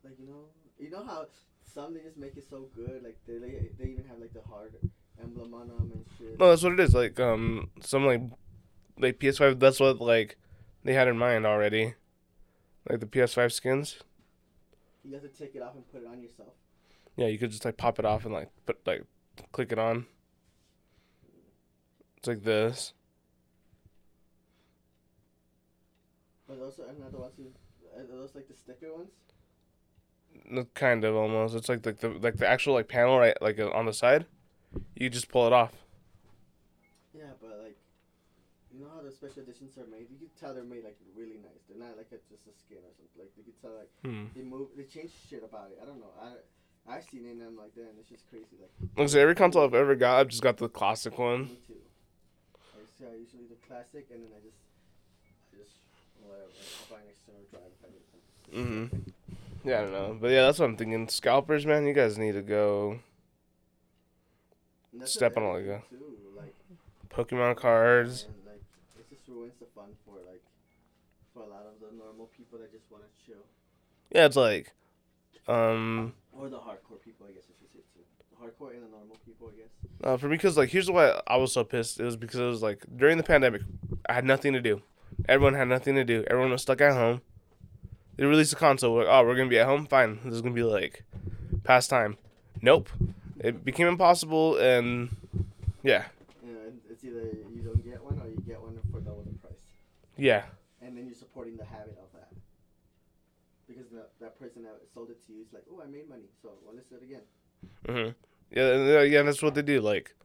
[0.03, 0.45] like you know,
[0.79, 1.25] you know how
[1.73, 4.41] some they just make it so good, like they they, they even have like the
[4.41, 4.73] hard
[5.21, 6.39] emblem on them and shit.
[6.39, 6.93] No, that's what it is.
[6.95, 8.21] Like um, some like,
[8.97, 9.59] like PS5.
[9.59, 10.37] That's what like
[10.83, 11.95] they had in mind already.
[12.89, 13.99] Like the PS5 skins.
[15.03, 16.53] You have to take it off and put it on yourself.
[17.15, 19.03] Yeah, you could just like pop it off and like put like
[19.51, 20.05] click it on.
[22.17, 22.93] It's like this.
[26.47, 27.33] But those are another ones.
[27.95, 29.11] Are those like the sticker ones?
[30.49, 31.55] No, Kind of almost.
[31.55, 34.25] It's like the, the like the actual like panel right like on the side.
[34.95, 35.73] You just pull it off.
[37.13, 37.77] Yeah, but like,
[38.73, 40.07] you know how the special editions are made?
[40.11, 41.63] You can tell they're made like really nice.
[41.69, 43.19] They're not like a, just a skin or something.
[43.19, 44.25] Like you can tell like Hmm.
[44.35, 45.79] they move, they change shit about it.
[45.81, 46.13] I don't know.
[46.21, 46.39] I
[46.85, 48.59] I've seen it and I'm like, damn, it's just crazy.
[48.59, 51.43] Like I every console I've ever got, I've just got the classic one.
[51.47, 51.79] me too.
[52.75, 54.59] I just uh, usually the classic and then I just
[55.53, 55.75] I just
[56.23, 56.51] whatever.
[56.51, 58.91] I'll buy an external drive if I need them.
[58.91, 59.13] Mhm.
[59.65, 61.07] Yeah, I don't know, but yeah, that's what I'm thinking.
[61.07, 62.99] Scalpers, man, you guys need to go.
[65.05, 65.43] Step on
[65.89, 65.97] Too.
[66.37, 66.53] Like
[67.09, 68.25] Pokemon cards.
[68.25, 68.42] and like it just
[69.33, 70.43] ruins the fun for like
[71.33, 73.43] for a lot of the normal people that just want to chill.
[74.11, 74.71] Yeah, it's like,
[75.47, 78.05] um, Or the hardcore people, I guess I should say too.
[78.31, 79.69] The hardcore and the normal people, I guess.
[80.03, 81.99] uh, for me, cause like here's why I was so pissed.
[81.99, 83.61] It was because it was like during the pandemic,
[84.07, 84.81] I had nothing to do.
[85.27, 86.23] Everyone had nothing to do.
[86.27, 87.21] Everyone was stuck at home.
[88.17, 88.93] They released a console.
[88.93, 89.87] We're like, oh, we're gonna be at home.
[89.87, 90.19] Fine.
[90.23, 91.03] This is gonna be like
[91.63, 92.17] pastime.
[92.61, 92.89] Nope.
[93.39, 95.09] It became impossible, and
[95.83, 96.05] yeah,
[96.45, 96.53] Yeah,
[96.89, 97.23] it's either
[97.53, 99.53] you don't get one or you get one for double the price,
[100.17, 100.43] yeah,
[100.81, 102.29] and then you're supporting the habit of that.
[103.67, 106.23] Because the, that person that sold it to you is like, oh, I made money,
[106.41, 107.21] so let's do it again.
[107.87, 108.09] hmm
[108.55, 109.21] yeah, uh, yeah.
[109.23, 109.81] That's what they do.
[109.81, 110.15] Like,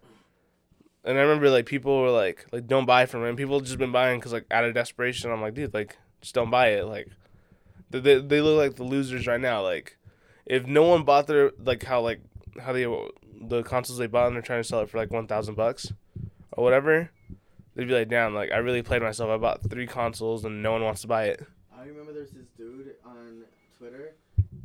[1.05, 3.36] and I remember like people were like, like don't buy from him.
[3.36, 5.30] People just been buying because like out of desperation.
[5.30, 6.84] I'm like, dude, like just don't buy it.
[6.84, 7.09] Like,
[7.91, 9.62] they they, they look like the losers right now.
[9.62, 9.97] Like,
[10.45, 12.20] if no one bought their like how like
[12.61, 12.84] how they
[13.41, 15.93] the consoles they bought and they're trying to sell it for like one thousand bucks
[16.53, 17.11] or whatever,
[17.79, 19.31] they'd be like, damn, like I really played myself.
[19.31, 21.47] I bought three consoles and no one wants to buy it.
[21.72, 23.45] I remember there's this dude on
[23.79, 24.16] Twitter,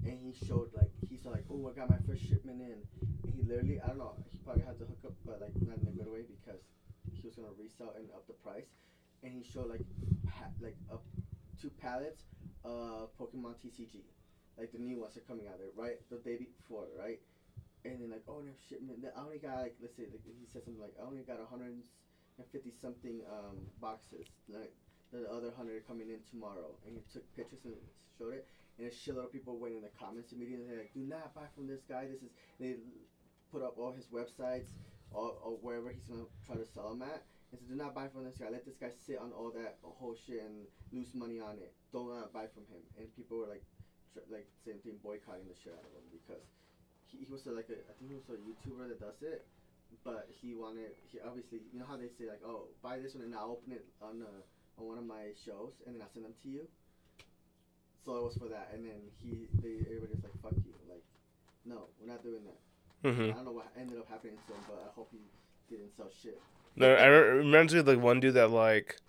[0.03, 3.43] and he showed like he's like, oh, I got my first shipment in, and he
[3.47, 5.91] literally, I don't know, he probably had to hook up, but like not in a
[5.91, 6.65] good way because
[7.13, 8.73] he was gonna resell and up the price,
[9.21, 9.85] and he showed like
[10.25, 11.05] pa- like up
[11.61, 12.23] two pallets
[12.65, 14.01] of Pokemon TCG,
[14.57, 16.01] like the new ones are coming out there, right?
[16.09, 17.21] The day before, right?
[17.85, 19.05] And then like, oh, no shipment.
[19.05, 21.45] I only got like, let's say, like, he said something like, I only got a
[21.45, 21.83] hundred
[22.37, 24.73] and fifty something um boxes, like
[25.11, 27.75] the other hundred coming in tomorrow, and he took pictures and
[28.17, 30.65] showed it, and a shitload of people went in the comments immediately.
[30.65, 32.07] They're like, "Do not buy from this guy.
[32.07, 32.77] This is." They
[33.51, 34.73] put up all his websites,
[35.11, 37.21] or, or wherever he's gonna try to sell them at,
[37.51, 38.49] and said, "Do not buy from this guy.
[38.49, 41.73] Let this guy sit on all that whole shit and lose money on it.
[41.91, 43.61] Do not buy from him." And people were like,
[44.13, 46.45] tr- like same thing, boycotting the shit out of him because
[47.09, 49.45] he, he was a, like a, I think he was a YouTuber that does it.
[50.03, 53.23] But he wanted, he obviously, you know how they say like, oh, buy this one
[53.23, 56.25] and I'll open it on uh, on one of my shows and then I'll send
[56.25, 56.67] them to you.
[58.05, 61.03] So it was for that, and then he, they, everybody was like, "Fuck you!" Like,
[61.63, 62.59] no, we're not doing that.
[63.09, 65.19] hmm I don't know what ended up happening to him, but I hope he
[65.73, 66.37] didn't sell shit.
[66.75, 68.99] No, I re- remember like one dude that like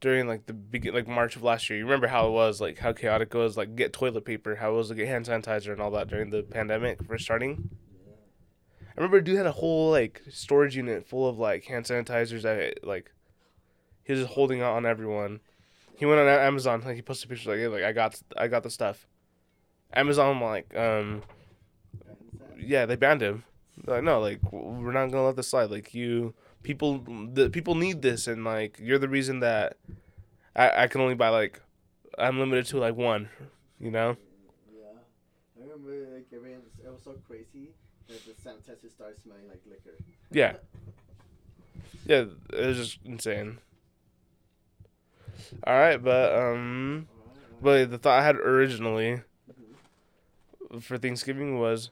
[0.00, 1.78] during like the begin like March of last year.
[1.78, 4.72] You remember how it was like how chaotic it was like get toilet paper, how
[4.72, 7.68] it was to get hand sanitizer and all that during the pandemic first starting.
[8.98, 12.84] I remember dude had a whole like storage unit full of like hand sanitizers that
[12.84, 13.12] like
[14.02, 15.38] he was just holding out on everyone.
[15.94, 18.64] He went on Amazon like he posted pictures like hey, like I got I got
[18.64, 19.06] the stuff.
[19.92, 21.22] Amazon like um
[22.58, 23.44] yeah, they banned him.
[23.84, 25.70] They're like, no, like we're not gonna let this slide.
[25.70, 26.34] Like you,
[26.64, 29.76] people, the people need this, and like you're the reason that
[30.56, 31.62] I, I can only buy like
[32.18, 33.28] I'm limited to like one.
[33.78, 34.16] You know?
[34.74, 34.98] Yeah,
[35.56, 36.62] I remember like everyone.
[36.84, 37.70] It was so crazy
[38.08, 39.96] the started smelling like liquor.
[40.30, 40.54] Yeah.
[42.06, 43.58] Yeah, it was just insane.
[45.64, 47.08] All right, but um,
[47.60, 49.22] but the thought I had originally
[50.80, 51.90] for Thanksgiving was,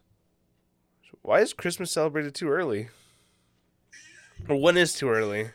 [1.23, 2.89] why is Christmas celebrated too early?
[4.49, 5.51] Or when is too early?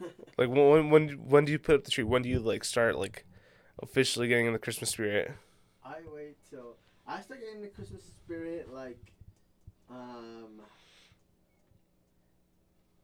[0.38, 2.04] Like when when when do you put up the tree?
[2.04, 3.24] When do you like start like
[3.82, 5.32] officially getting in the Christmas spirit?
[5.84, 6.76] I wait till
[7.08, 9.00] I start getting the Christmas spirit like
[9.90, 10.60] um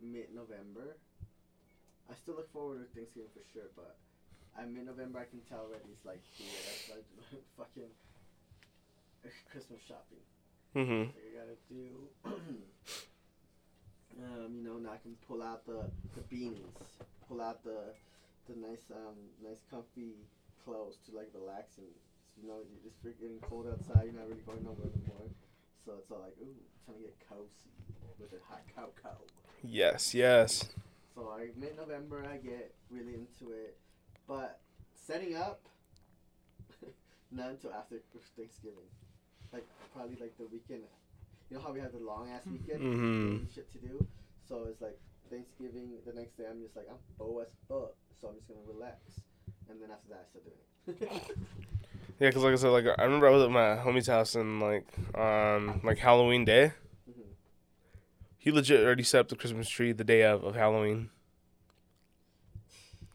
[0.00, 0.96] mid November.
[2.10, 3.96] I still look forward to Thanksgiving for sure, but
[4.58, 7.06] at mid November I can tell already it's like here that's like
[7.56, 7.92] fucking
[9.50, 10.22] Christmas shopping.
[10.76, 11.10] Mm-hmm.
[11.14, 12.08] I gotta do
[14.22, 16.74] um, you know, now I can pull out the, the beanies,
[17.28, 17.94] pull out the
[18.46, 20.12] the nice um nice comfy
[20.64, 21.88] clothes to like relax and
[22.36, 24.04] you know it's freaking cold outside.
[24.04, 25.32] You're not really going nowhere anymore,
[25.84, 27.72] so it's all like ooh, trying to get cozy
[28.18, 29.16] with a hot cocoa.
[29.62, 30.68] Yes, yes.
[31.14, 33.76] So I mid November I get really into it,
[34.26, 34.60] but
[35.06, 35.60] setting up
[37.30, 37.96] not until after
[38.36, 38.88] Thanksgiving,
[39.52, 40.82] like probably like the weekend.
[41.50, 43.54] You know how we have the long ass weekend, Mhm.
[43.54, 44.06] shit to do.
[44.48, 44.98] So it's like
[45.30, 45.90] Thanksgiving.
[46.06, 48.98] The next day I'm just like I'm bow as fuck, so I'm just gonna relax,
[49.70, 51.38] and then after that I start doing it.
[52.20, 54.60] Yeah, cause like I said, like I remember I was at my homie's house and
[54.60, 54.86] like
[55.18, 56.72] um like Halloween day.
[58.38, 61.10] He legit already set up the Christmas tree the day of of Halloween.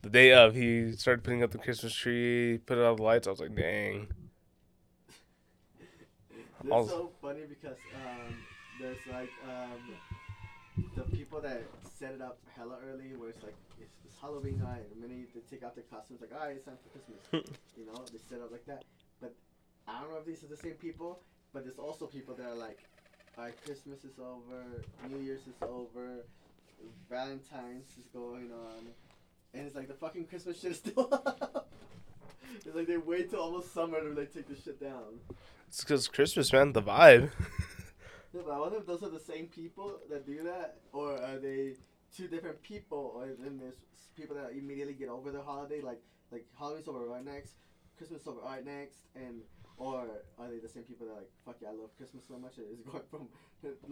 [0.01, 3.27] The day of, he started putting up the Christmas tree, put out the lights.
[3.27, 4.07] I was like, dang.
[6.63, 8.35] It's so funny because um,
[8.79, 9.79] there's like um,
[10.95, 11.63] the people that
[11.97, 14.89] set it up hella early, where it's like it's, it's Halloween night.
[14.93, 17.49] The minute they take out their costumes, like, all right, it's time for Christmas.
[17.77, 18.83] you know, they set up like that.
[19.21, 19.35] But
[19.87, 21.19] I don't know if these are the same people,
[21.53, 22.79] but there's also people that are like,
[23.37, 24.63] all right, Christmas is over,
[25.09, 26.25] New Year's is over,
[27.09, 28.87] Valentine's is going on,
[29.53, 31.69] and it's like the fucking Christmas shit is still up.
[32.65, 35.19] It's like they wait till almost summer to like take the shit down.
[35.67, 37.31] It's because Christmas, man, the vibe.
[38.33, 41.37] Yeah, but I wonder if those are the same people that do that, or are
[41.37, 41.73] they
[42.15, 43.13] two different people?
[43.15, 43.75] Or then there's
[44.15, 46.01] people that immediately get over the holiday, like
[46.31, 47.53] like Halloween's over right next,
[47.97, 49.41] Christmas over right next, and
[49.77, 50.07] or
[50.37, 52.53] are they the same people that like fuck yeah, I love Christmas so much?
[52.57, 53.29] It's going from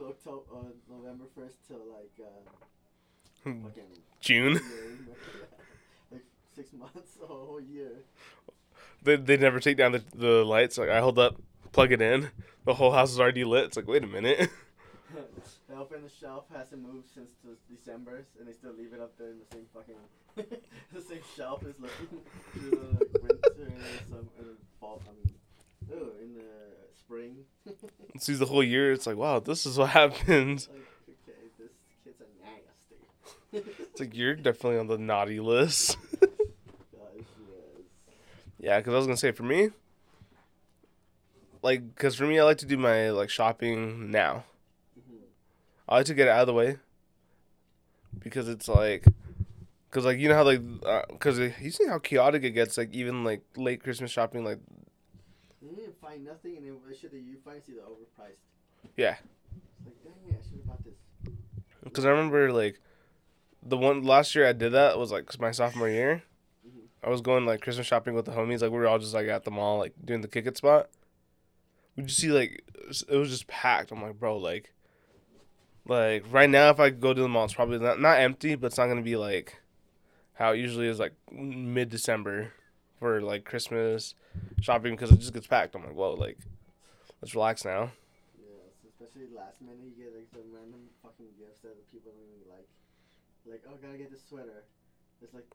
[0.02, 2.50] October, uh, November first till like uh,
[3.44, 3.84] fucking
[4.22, 4.54] June.
[4.54, 4.98] year,
[6.12, 6.26] like
[6.56, 7.92] six months, or a whole year.
[9.02, 10.78] They they never take down the, the lights.
[10.78, 11.42] Like I hold up,
[11.78, 12.32] plug it in.
[12.66, 13.66] The whole house is already lit.
[13.66, 14.50] It's like, wait a minute.
[15.70, 17.30] they open the shelf hasn't moved since
[17.70, 19.96] December, and they still leave it up there in the same fucking
[20.92, 22.20] the same shelf is looking
[22.54, 25.04] through the like, winter and some and uh, fall.
[25.08, 25.36] I mean,
[26.20, 26.44] in the
[26.98, 27.46] spring.
[28.18, 28.92] Sees the whole year.
[28.92, 30.70] It's like, wow, this is what happens.
[30.70, 30.80] like,
[31.30, 31.72] okay, this
[32.04, 33.72] kids are nasty.
[33.92, 35.96] It's like you're definitely on the naughty list.
[36.20, 36.30] Gosh,
[37.16, 37.26] yes.
[38.60, 39.70] yeah, because I was gonna say for me,
[41.68, 44.46] like, because for me, I like to do my like shopping now.
[44.98, 45.20] Mhm.
[45.90, 46.78] I like to get it out of the way
[48.24, 49.04] because it's like,
[49.90, 50.62] because like you know how like,
[51.10, 52.78] because you see how chaotic it gets.
[52.78, 54.60] Like even like late Christmas shopping, like
[55.62, 58.40] You didn't find nothing, and then the shit that you find is either overpriced.
[58.96, 59.18] Yeah.
[59.86, 60.94] Like, dang it, I should have bought this.
[61.84, 62.80] Because I remember like
[63.62, 66.24] the one last year I did that was like my sophomore year.
[66.66, 66.88] Mhm.
[67.04, 68.62] I was going like Christmas shopping with the homies.
[68.62, 70.90] Like we were all just like at the mall, like doing the kick it spot.
[71.98, 72.64] We just see like
[73.00, 73.92] it was- just packed.
[73.92, 74.72] I'm like, bro, like,
[75.86, 78.68] like right now if I go to the mall, it's probably not not empty, but
[78.68, 79.60] it's not gonna be like
[80.34, 82.54] how it usually is like mid December
[83.00, 84.16] for like Christmas
[84.62, 85.76] shopping because it just gets packed.
[85.76, 86.38] I'm like, whoa, like
[87.22, 87.92] let's relax now.
[88.40, 92.50] Yes, especially last minute, you get like some random fucking gifts that people don't even
[92.52, 92.68] like.
[93.50, 94.64] Like, oh, gotta get this sweater.
[95.22, 95.48] It's like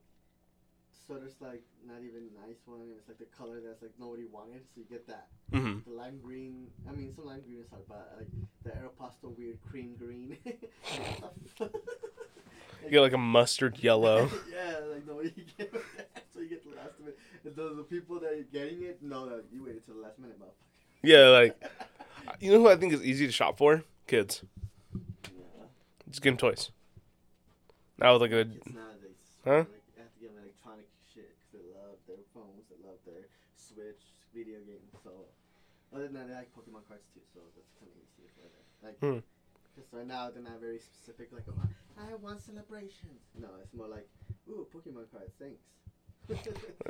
[1.07, 4.25] sweater's like not even a nice one, and it's like the color that's like nobody
[4.31, 5.29] wanted, so you get that.
[5.53, 6.69] hmm The lime green.
[6.89, 8.29] I mean, some lime green is hard, but like
[8.65, 10.37] the Aeropostale weird cream green.
[12.85, 14.29] You get like a mustard yellow.
[14.51, 17.17] yeah, like nobody gave that, so you get the last minute.
[17.45, 20.19] And the, the people that are getting it know that you waited till the last
[20.19, 21.03] minute, motherfucker.
[21.03, 21.63] Yeah, like
[22.41, 23.85] you know who I think is easy to shop for?
[24.09, 24.43] Kids.
[24.95, 25.65] yeah.
[26.11, 26.71] Just give them toys.
[27.99, 28.45] Now with like a
[29.45, 29.51] Huh?
[29.51, 29.67] Like,
[29.99, 33.27] have to give them electronic shit because they love their phones, they love their
[33.75, 34.03] Switch,
[34.35, 34.93] video games.
[35.05, 35.11] So,
[35.95, 37.21] other than that, I like Pokemon cards too.
[37.33, 38.65] So that's kind of easy for them.
[38.83, 39.21] Like, Hmm.
[39.75, 41.33] because right now they're not very specific.
[41.33, 41.69] Like, oh,
[41.99, 43.23] I want celebrations.
[43.39, 44.09] No, it's more like,
[44.49, 45.63] ooh, Pokemon cards, thanks.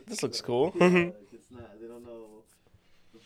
[0.07, 0.73] This looks cool.
[0.77, 0.87] yeah,
[1.33, 1.81] it's not.
[1.81, 2.43] They don't know
[3.13, 3.19] the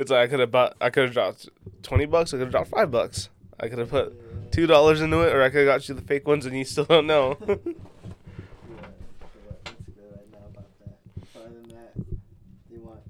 [0.00, 1.48] it's like I could have bought I could have dropped
[1.82, 3.28] twenty bucks, I could have dropped five bucks.
[3.60, 6.02] I could have put two dollars into it or I could have got you the
[6.02, 7.36] fake ones and you still don't know.
[7.48, 10.98] Yeah, so that- that's good right now about that.
[11.32, 11.94] But other than that,
[12.70, 13.00] they want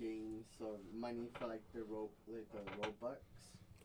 [0.00, 3.16] games or my money for like the rope, like the Robux.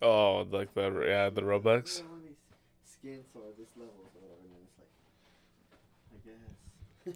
[0.01, 1.99] Oh, like the yeah the Robux.
[1.99, 2.38] Yeah, one of these
[2.84, 4.78] skins or this levels or whatever, and it's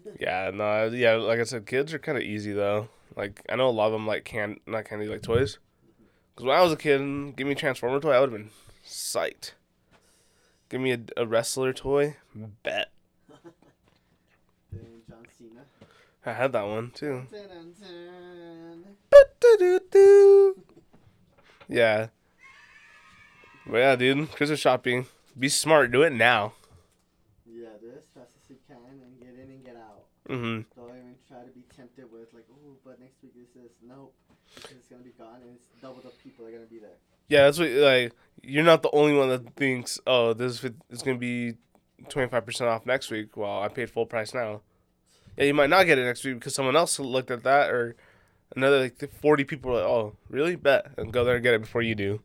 [0.00, 0.16] I guess.
[0.20, 1.14] Yeah, no, yeah.
[1.14, 2.88] Like I said, kids are kind of easy though.
[3.16, 5.58] Like I know a lot of them like can not candy like toys.
[5.58, 6.04] Mm-hmm.
[6.36, 8.50] Cause when I was a kid, give me a Transformer toy, I would have been
[8.86, 9.52] psyched.
[10.68, 12.16] Give me a, a wrestler toy,
[12.62, 12.90] bet.
[15.08, 15.62] John Cena.
[16.26, 17.26] I had that one too.
[21.68, 22.08] Yeah.
[23.66, 25.06] But yeah, dude, Christmas shopping.
[25.38, 25.92] Be smart.
[25.92, 26.54] Do it now.
[27.46, 30.04] Yeah, do it as fast as you can and get in and get out.
[30.28, 30.80] Mm-hmm.
[30.80, 34.14] Don't even try to be tempted with like, oh, but next week this is nope.
[34.54, 36.96] Because it's gonna be gone and it's double the people are gonna be there.
[37.28, 38.12] Yeah, that's what like.
[38.42, 41.54] You're not the only one that thinks, oh, this is gonna be
[42.08, 43.36] twenty five percent off next week.
[43.36, 44.62] Well, I paid full price now.
[45.36, 47.94] Yeah, you might not get it next week because someone else looked at that, or
[48.56, 50.56] another like forty people are like, oh, really?
[50.56, 52.20] Bet and go there and get it before you do.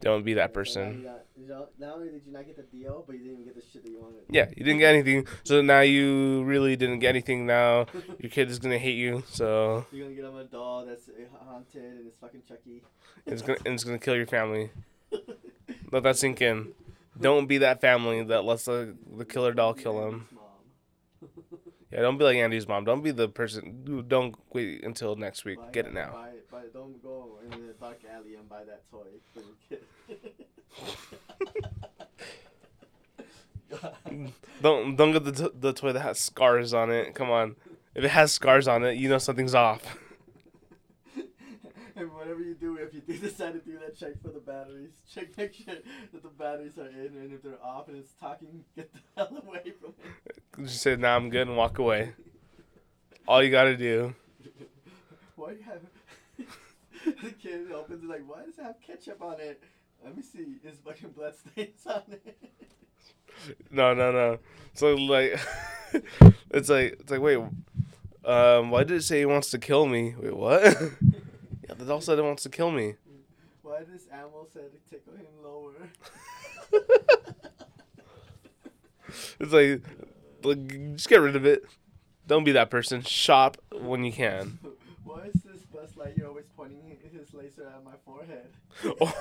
[0.00, 0.82] Don't be that person.
[0.82, 3.18] now you got- you know, not only did you not get the deal, but you
[3.20, 4.20] didn't even get the shit that you wanted.
[4.30, 7.46] Yeah, you didn't get anything, so now you really didn't get anything.
[7.46, 7.86] Now
[8.20, 11.12] your kid is gonna hate you, so You're gonna get him a doll that's uh,
[11.44, 12.82] haunted and it's fucking Chucky.
[13.26, 14.70] it's gonna and it's gonna kill your family.
[15.90, 16.72] Let that sink in.
[17.20, 20.28] Don't be that family that lets the the killer doll kill him.
[21.92, 22.84] Yeah, don't be like Andy's mom.
[22.84, 24.04] Don't be the person.
[24.08, 25.58] Don't wait until next week.
[25.58, 26.12] Buy Get it now.
[26.12, 26.62] Buy buy.
[26.72, 29.82] Don't go in the dark alley and buy that toy for your kid.
[34.62, 37.14] Don't don't get the t- the toy that has scars on it.
[37.14, 37.56] Come on.
[37.94, 39.98] If it has scars on it, you know something's off.
[42.02, 44.92] And whatever you do, if you do decide to do that, check for the batteries.
[45.12, 45.74] Check, make sure
[46.12, 49.42] that the batteries are in, and if they're off and it's talking, get the hell
[49.46, 50.66] away from it.
[50.66, 52.14] Just say, "Nah, I'm good," and walk away.
[53.26, 54.14] All you gotta do.
[55.36, 55.80] Why do you have
[57.22, 59.62] the kid opens it like, why does it have ketchup on it?
[60.04, 60.56] Let me see.
[60.64, 62.36] Is fucking blood stains on it?
[63.70, 64.38] No, no, no.
[64.74, 65.40] So like,
[66.50, 67.38] it's like it's like wait,
[68.24, 70.14] um, why did it say he wants to kill me?
[70.18, 70.76] Wait, what?
[71.78, 72.94] The doll said it wants to kill me.
[73.62, 75.72] Why did this animal say to tickle him lower?
[79.38, 79.82] It's like,
[80.42, 81.64] like, just get rid of it.
[82.26, 83.02] Don't be that person.
[83.02, 84.58] Shop when you can.
[85.04, 88.46] Why is this Buzz Lightyear always pointing his laser at my forehead?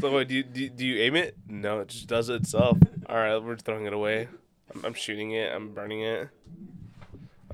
[0.00, 1.36] So wait, do you, do, you- do you aim it?
[1.46, 2.76] No, it just does it itself.
[3.08, 4.26] All right, we're throwing it away.
[4.74, 5.52] I'm, I'm shooting it.
[5.54, 6.28] I'm burning it.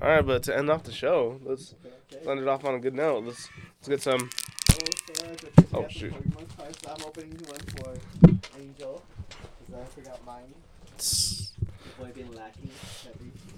[0.01, 1.95] All right, but to end off the show, let's Okay.
[2.27, 3.25] End it off on a good note.
[3.25, 3.49] Let's
[3.79, 4.31] let's get some.
[4.71, 4.79] Oh,
[5.75, 6.13] Oh, we got the shoot.
[6.15, 7.95] I'm opening one for
[8.61, 9.03] Angel.
[9.67, 10.55] Because I forgot mine.
[10.97, 12.71] The boy been lacking.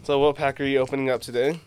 [0.03, 1.61] So what pack are you opening up today?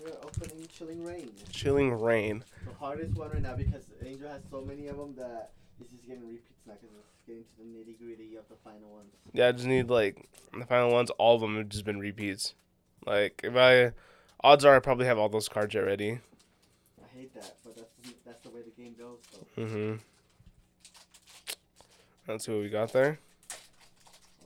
[0.00, 1.30] We're opening Chilling Reign.
[1.50, 2.44] Chilling Reign.
[2.66, 5.50] The hardest one right now because Angel has so many of them that
[5.80, 8.88] it's just getting repeats now because it's getting to the nitty gritty of the final
[8.90, 9.12] ones.
[9.32, 11.10] Yeah, I just need like the final ones.
[11.18, 12.54] All of them have just been repeats.
[13.06, 13.92] Like if I,
[14.44, 16.20] odds are I probably have all those cards already.
[17.02, 19.18] I hate that, but that's the, that's the way the game goes.
[19.32, 19.62] So.
[19.62, 19.94] Mm-hmm.
[22.28, 23.18] Let's see what we got there.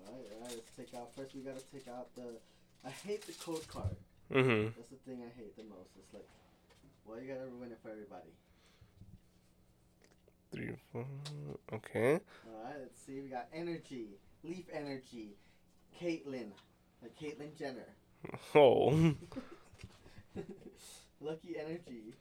[0.07, 1.15] Alright, alright, let's take out.
[1.15, 2.39] First, we gotta take out the.
[2.87, 3.97] I hate the code card.
[4.33, 4.69] Mm-hmm.
[4.77, 5.91] That's the thing I hate the most.
[5.99, 6.27] It's like,
[7.05, 8.31] well, you gotta ruin it for everybody?
[10.53, 11.05] Three, four.
[11.73, 12.21] Okay.
[12.47, 13.21] Alright, let's see.
[13.21, 15.37] We got Energy, Leaf Energy,
[16.01, 16.51] Caitlyn,
[17.03, 17.89] like Caitlyn Jenner,
[18.55, 19.15] Oh.
[21.21, 22.15] Lucky Energy,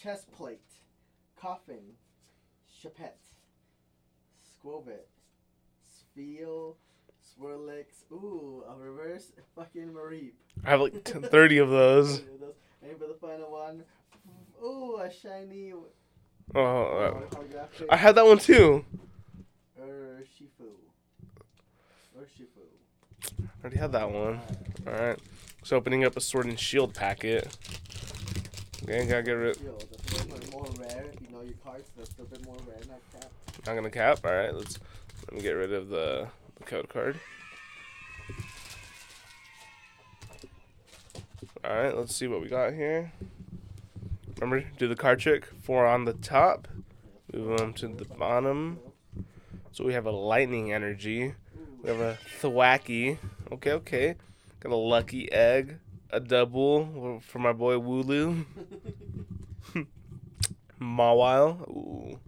[0.00, 0.60] Chest Plate,
[1.36, 1.94] Coffin,
[2.82, 3.18] Chapette,
[4.42, 5.08] Squovit,
[5.82, 6.76] Spiel,
[7.22, 10.32] Swirlix, ooh, a reverse fucking Mareep.
[10.64, 12.22] I have like 10, 30 of those.
[12.86, 13.82] And for the final one,
[14.62, 15.72] ooh, a shiny
[16.54, 17.20] Oh, uh,
[17.88, 18.84] I had that one too.
[19.80, 20.68] Urshifu.
[22.14, 22.66] Urshifu.
[23.40, 24.38] I already had that one.
[24.86, 25.18] All right.
[25.64, 27.56] So opening up a Sword and Shield packet.
[28.82, 29.56] Okay, gotta get rid.
[29.56, 29.82] Shield.
[29.90, 31.06] That's a little bit more rare.
[31.22, 32.80] You know cards, that's a bit more rare.
[32.86, 33.30] Not cap.
[33.66, 34.18] Not gonna cap.
[34.26, 34.54] All right.
[34.54, 34.78] Let's
[35.24, 37.18] let me get rid of the, the code card.
[41.64, 41.96] All right.
[41.96, 43.10] Let's see what we got here.
[44.38, 45.46] Remember, do the card trick.
[45.62, 46.68] Four on the top.
[47.32, 48.80] Move them to the bottom.
[49.72, 51.34] So we have a lightning energy.
[51.82, 53.16] We have a Thwackey.
[53.50, 54.16] Okay, okay.
[54.64, 55.76] Got a lucky egg.
[56.08, 58.46] A double for my boy Wooloo.
[60.80, 61.60] Mawile.
[61.68, 62.18] Ooh.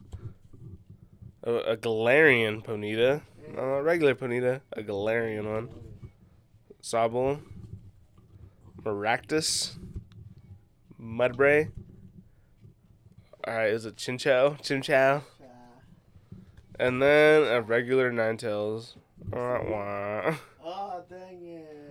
[1.44, 3.22] A, a Galarian Ponyta.
[3.54, 4.60] Not a regular Ponyta.
[4.72, 5.70] A Galarian one.
[6.82, 7.40] Sobble.
[8.82, 9.78] Maractus.
[11.00, 11.70] Mudbray.
[13.46, 14.56] All right, is it Chin Chow?
[14.60, 15.22] Chin Chow.
[16.78, 18.96] And then a regular Ninetales.
[19.30, 20.36] Wah, wah.
[20.62, 21.85] Oh, dang it.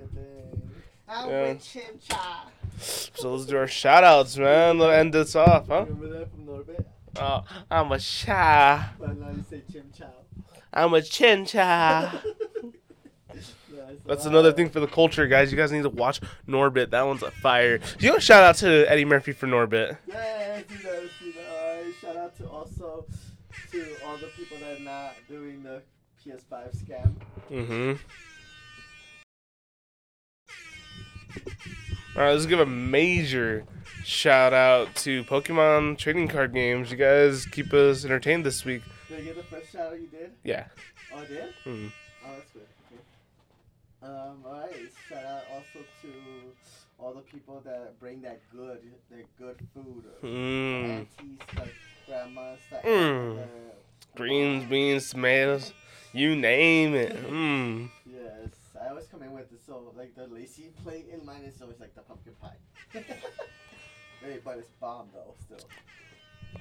[1.07, 1.49] I'm Yeah.
[1.53, 2.47] with Chim Cha.
[2.79, 4.79] So let's do our shout outs, man.
[4.79, 5.85] Let's end this off, huh?
[5.87, 6.85] Remember that from Norbit?
[7.17, 8.93] Oh, I'm a cha.
[8.99, 10.11] But now you say Chim Chow.
[10.73, 12.21] I'm a chin cha.
[14.05, 15.51] That's another thing for the culture, guys.
[15.51, 16.89] You guys need to watch Norbit.
[16.91, 17.79] That one's a fire.
[17.99, 19.97] You know, shout out to Eddie Murphy for Norbit.
[20.07, 21.45] Yeah, do that, do that.
[21.49, 23.05] Alright, shout out to also
[23.71, 25.81] to all the people that are not doing the
[26.23, 27.13] PS5 scam.
[27.49, 27.93] Mm-hmm.
[32.15, 33.65] All right, let's give a major
[34.03, 36.91] shout out to Pokemon trading card games.
[36.91, 38.81] You guys keep us entertained this week.
[39.09, 40.31] Did I get the first shout out you did?
[40.43, 40.65] Yeah.
[41.13, 41.53] Oh, I did?
[41.65, 41.91] Mm.
[42.25, 42.61] Oh, that's good.
[42.91, 43.01] Okay.
[44.03, 44.73] Um, alright,
[45.09, 46.07] shout out also to
[46.99, 48.79] all the people that bring that good,
[49.11, 50.03] that good food.
[50.23, 50.85] Mm.
[50.99, 51.73] Aunties, like
[52.07, 53.39] grandmas, that Mm.
[53.39, 53.45] uh,
[54.15, 55.73] Greens, beans, tomatoes,
[56.13, 57.15] you name it.
[57.29, 57.89] Mm.
[59.15, 61.61] Yes, I always come in with the so like the lacy plate in mine is
[61.61, 62.57] always like the pumpkin pie.
[64.21, 65.67] hey, but it's bomb though still.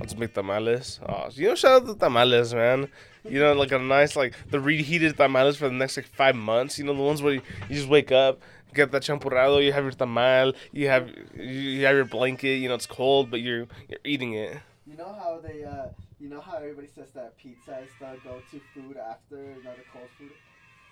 [0.01, 0.99] Let's make tamales.
[1.09, 2.89] Oh, you know, shout out to tamales, man.
[3.25, 6.79] You know, like a nice, like the reheated tamales for the next like five months.
[6.79, 8.41] You know, the ones where you, you just wake up,
[8.75, 12.57] get that champurrado, you have your tamal, you have you have your blanket.
[12.57, 14.59] You know, it's cold, but you're you're eating it.
[14.87, 15.89] You know how they uh
[16.19, 20.09] you know how everybody says that pizza is the go-to food after you know cold
[20.19, 20.33] food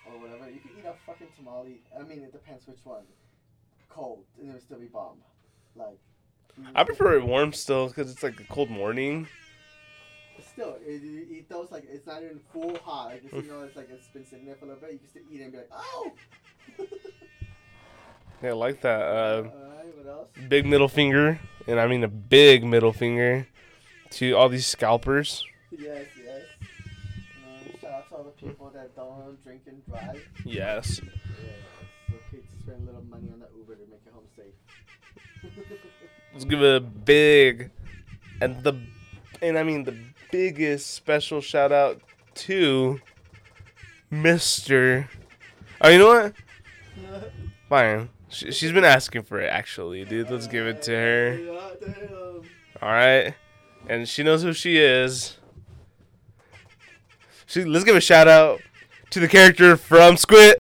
[0.05, 0.49] or whatever.
[0.49, 1.81] You can eat a fucking tamale.
[1.97, 3.03] I mean, it depends which one.
[3.89, 5.17] Cold and it would still be bomb.
[5.75, 5.99] Like.
[6.75, 9.27] I prefer it warm still because it's like a cold morning.
[10.51, 13.09] Still, it, you eat those like it's not even full hot.
[13.09, 14.93] Like just, you know, it's like it's been sitting there for a little bit.
[14.93, 16.11] You can still eat it and be like, oh.
[18.43, 19.01] Yeah, I like that.
[19.01, 19.43] Uh,
[20.05, 20.27] else?
[20.49, 23.47] big middle finger, and I mean a big middle finger
[24.11, 25.45] to all these scalpers.
[25.71, 26.05] Yes,
[28.23, 30.21] all the people that don't drink and drive.
[30.45, 31.01] Yes.
[31.03, 31.49] Yeah,
[32.07, 35.53] it's okay to spend a little money on the Uber to make it home safe.
[36.33, 37.71] Let's give a big
[38.41, 38.73] and the
[39.41, 39.95] and I mean the
[40.31, 42.01] biggest special shout out
[42.35, 42.99] to
[44.11, 45.07] Mr.
[45.81, 46.33] Oh, you know what?
[47.69, 48.09] Fine.
[48.29, 50.31] She, she's been asking for it actually, dude.
[50.31, 51.39] Let's give it to her.
[52.81, 53.35] All right.
[53.87, 55.37] And she knows who she is.
[57.53, 58.61] She, let's give a shout out
[59.11, 60.57] to the character from Squid.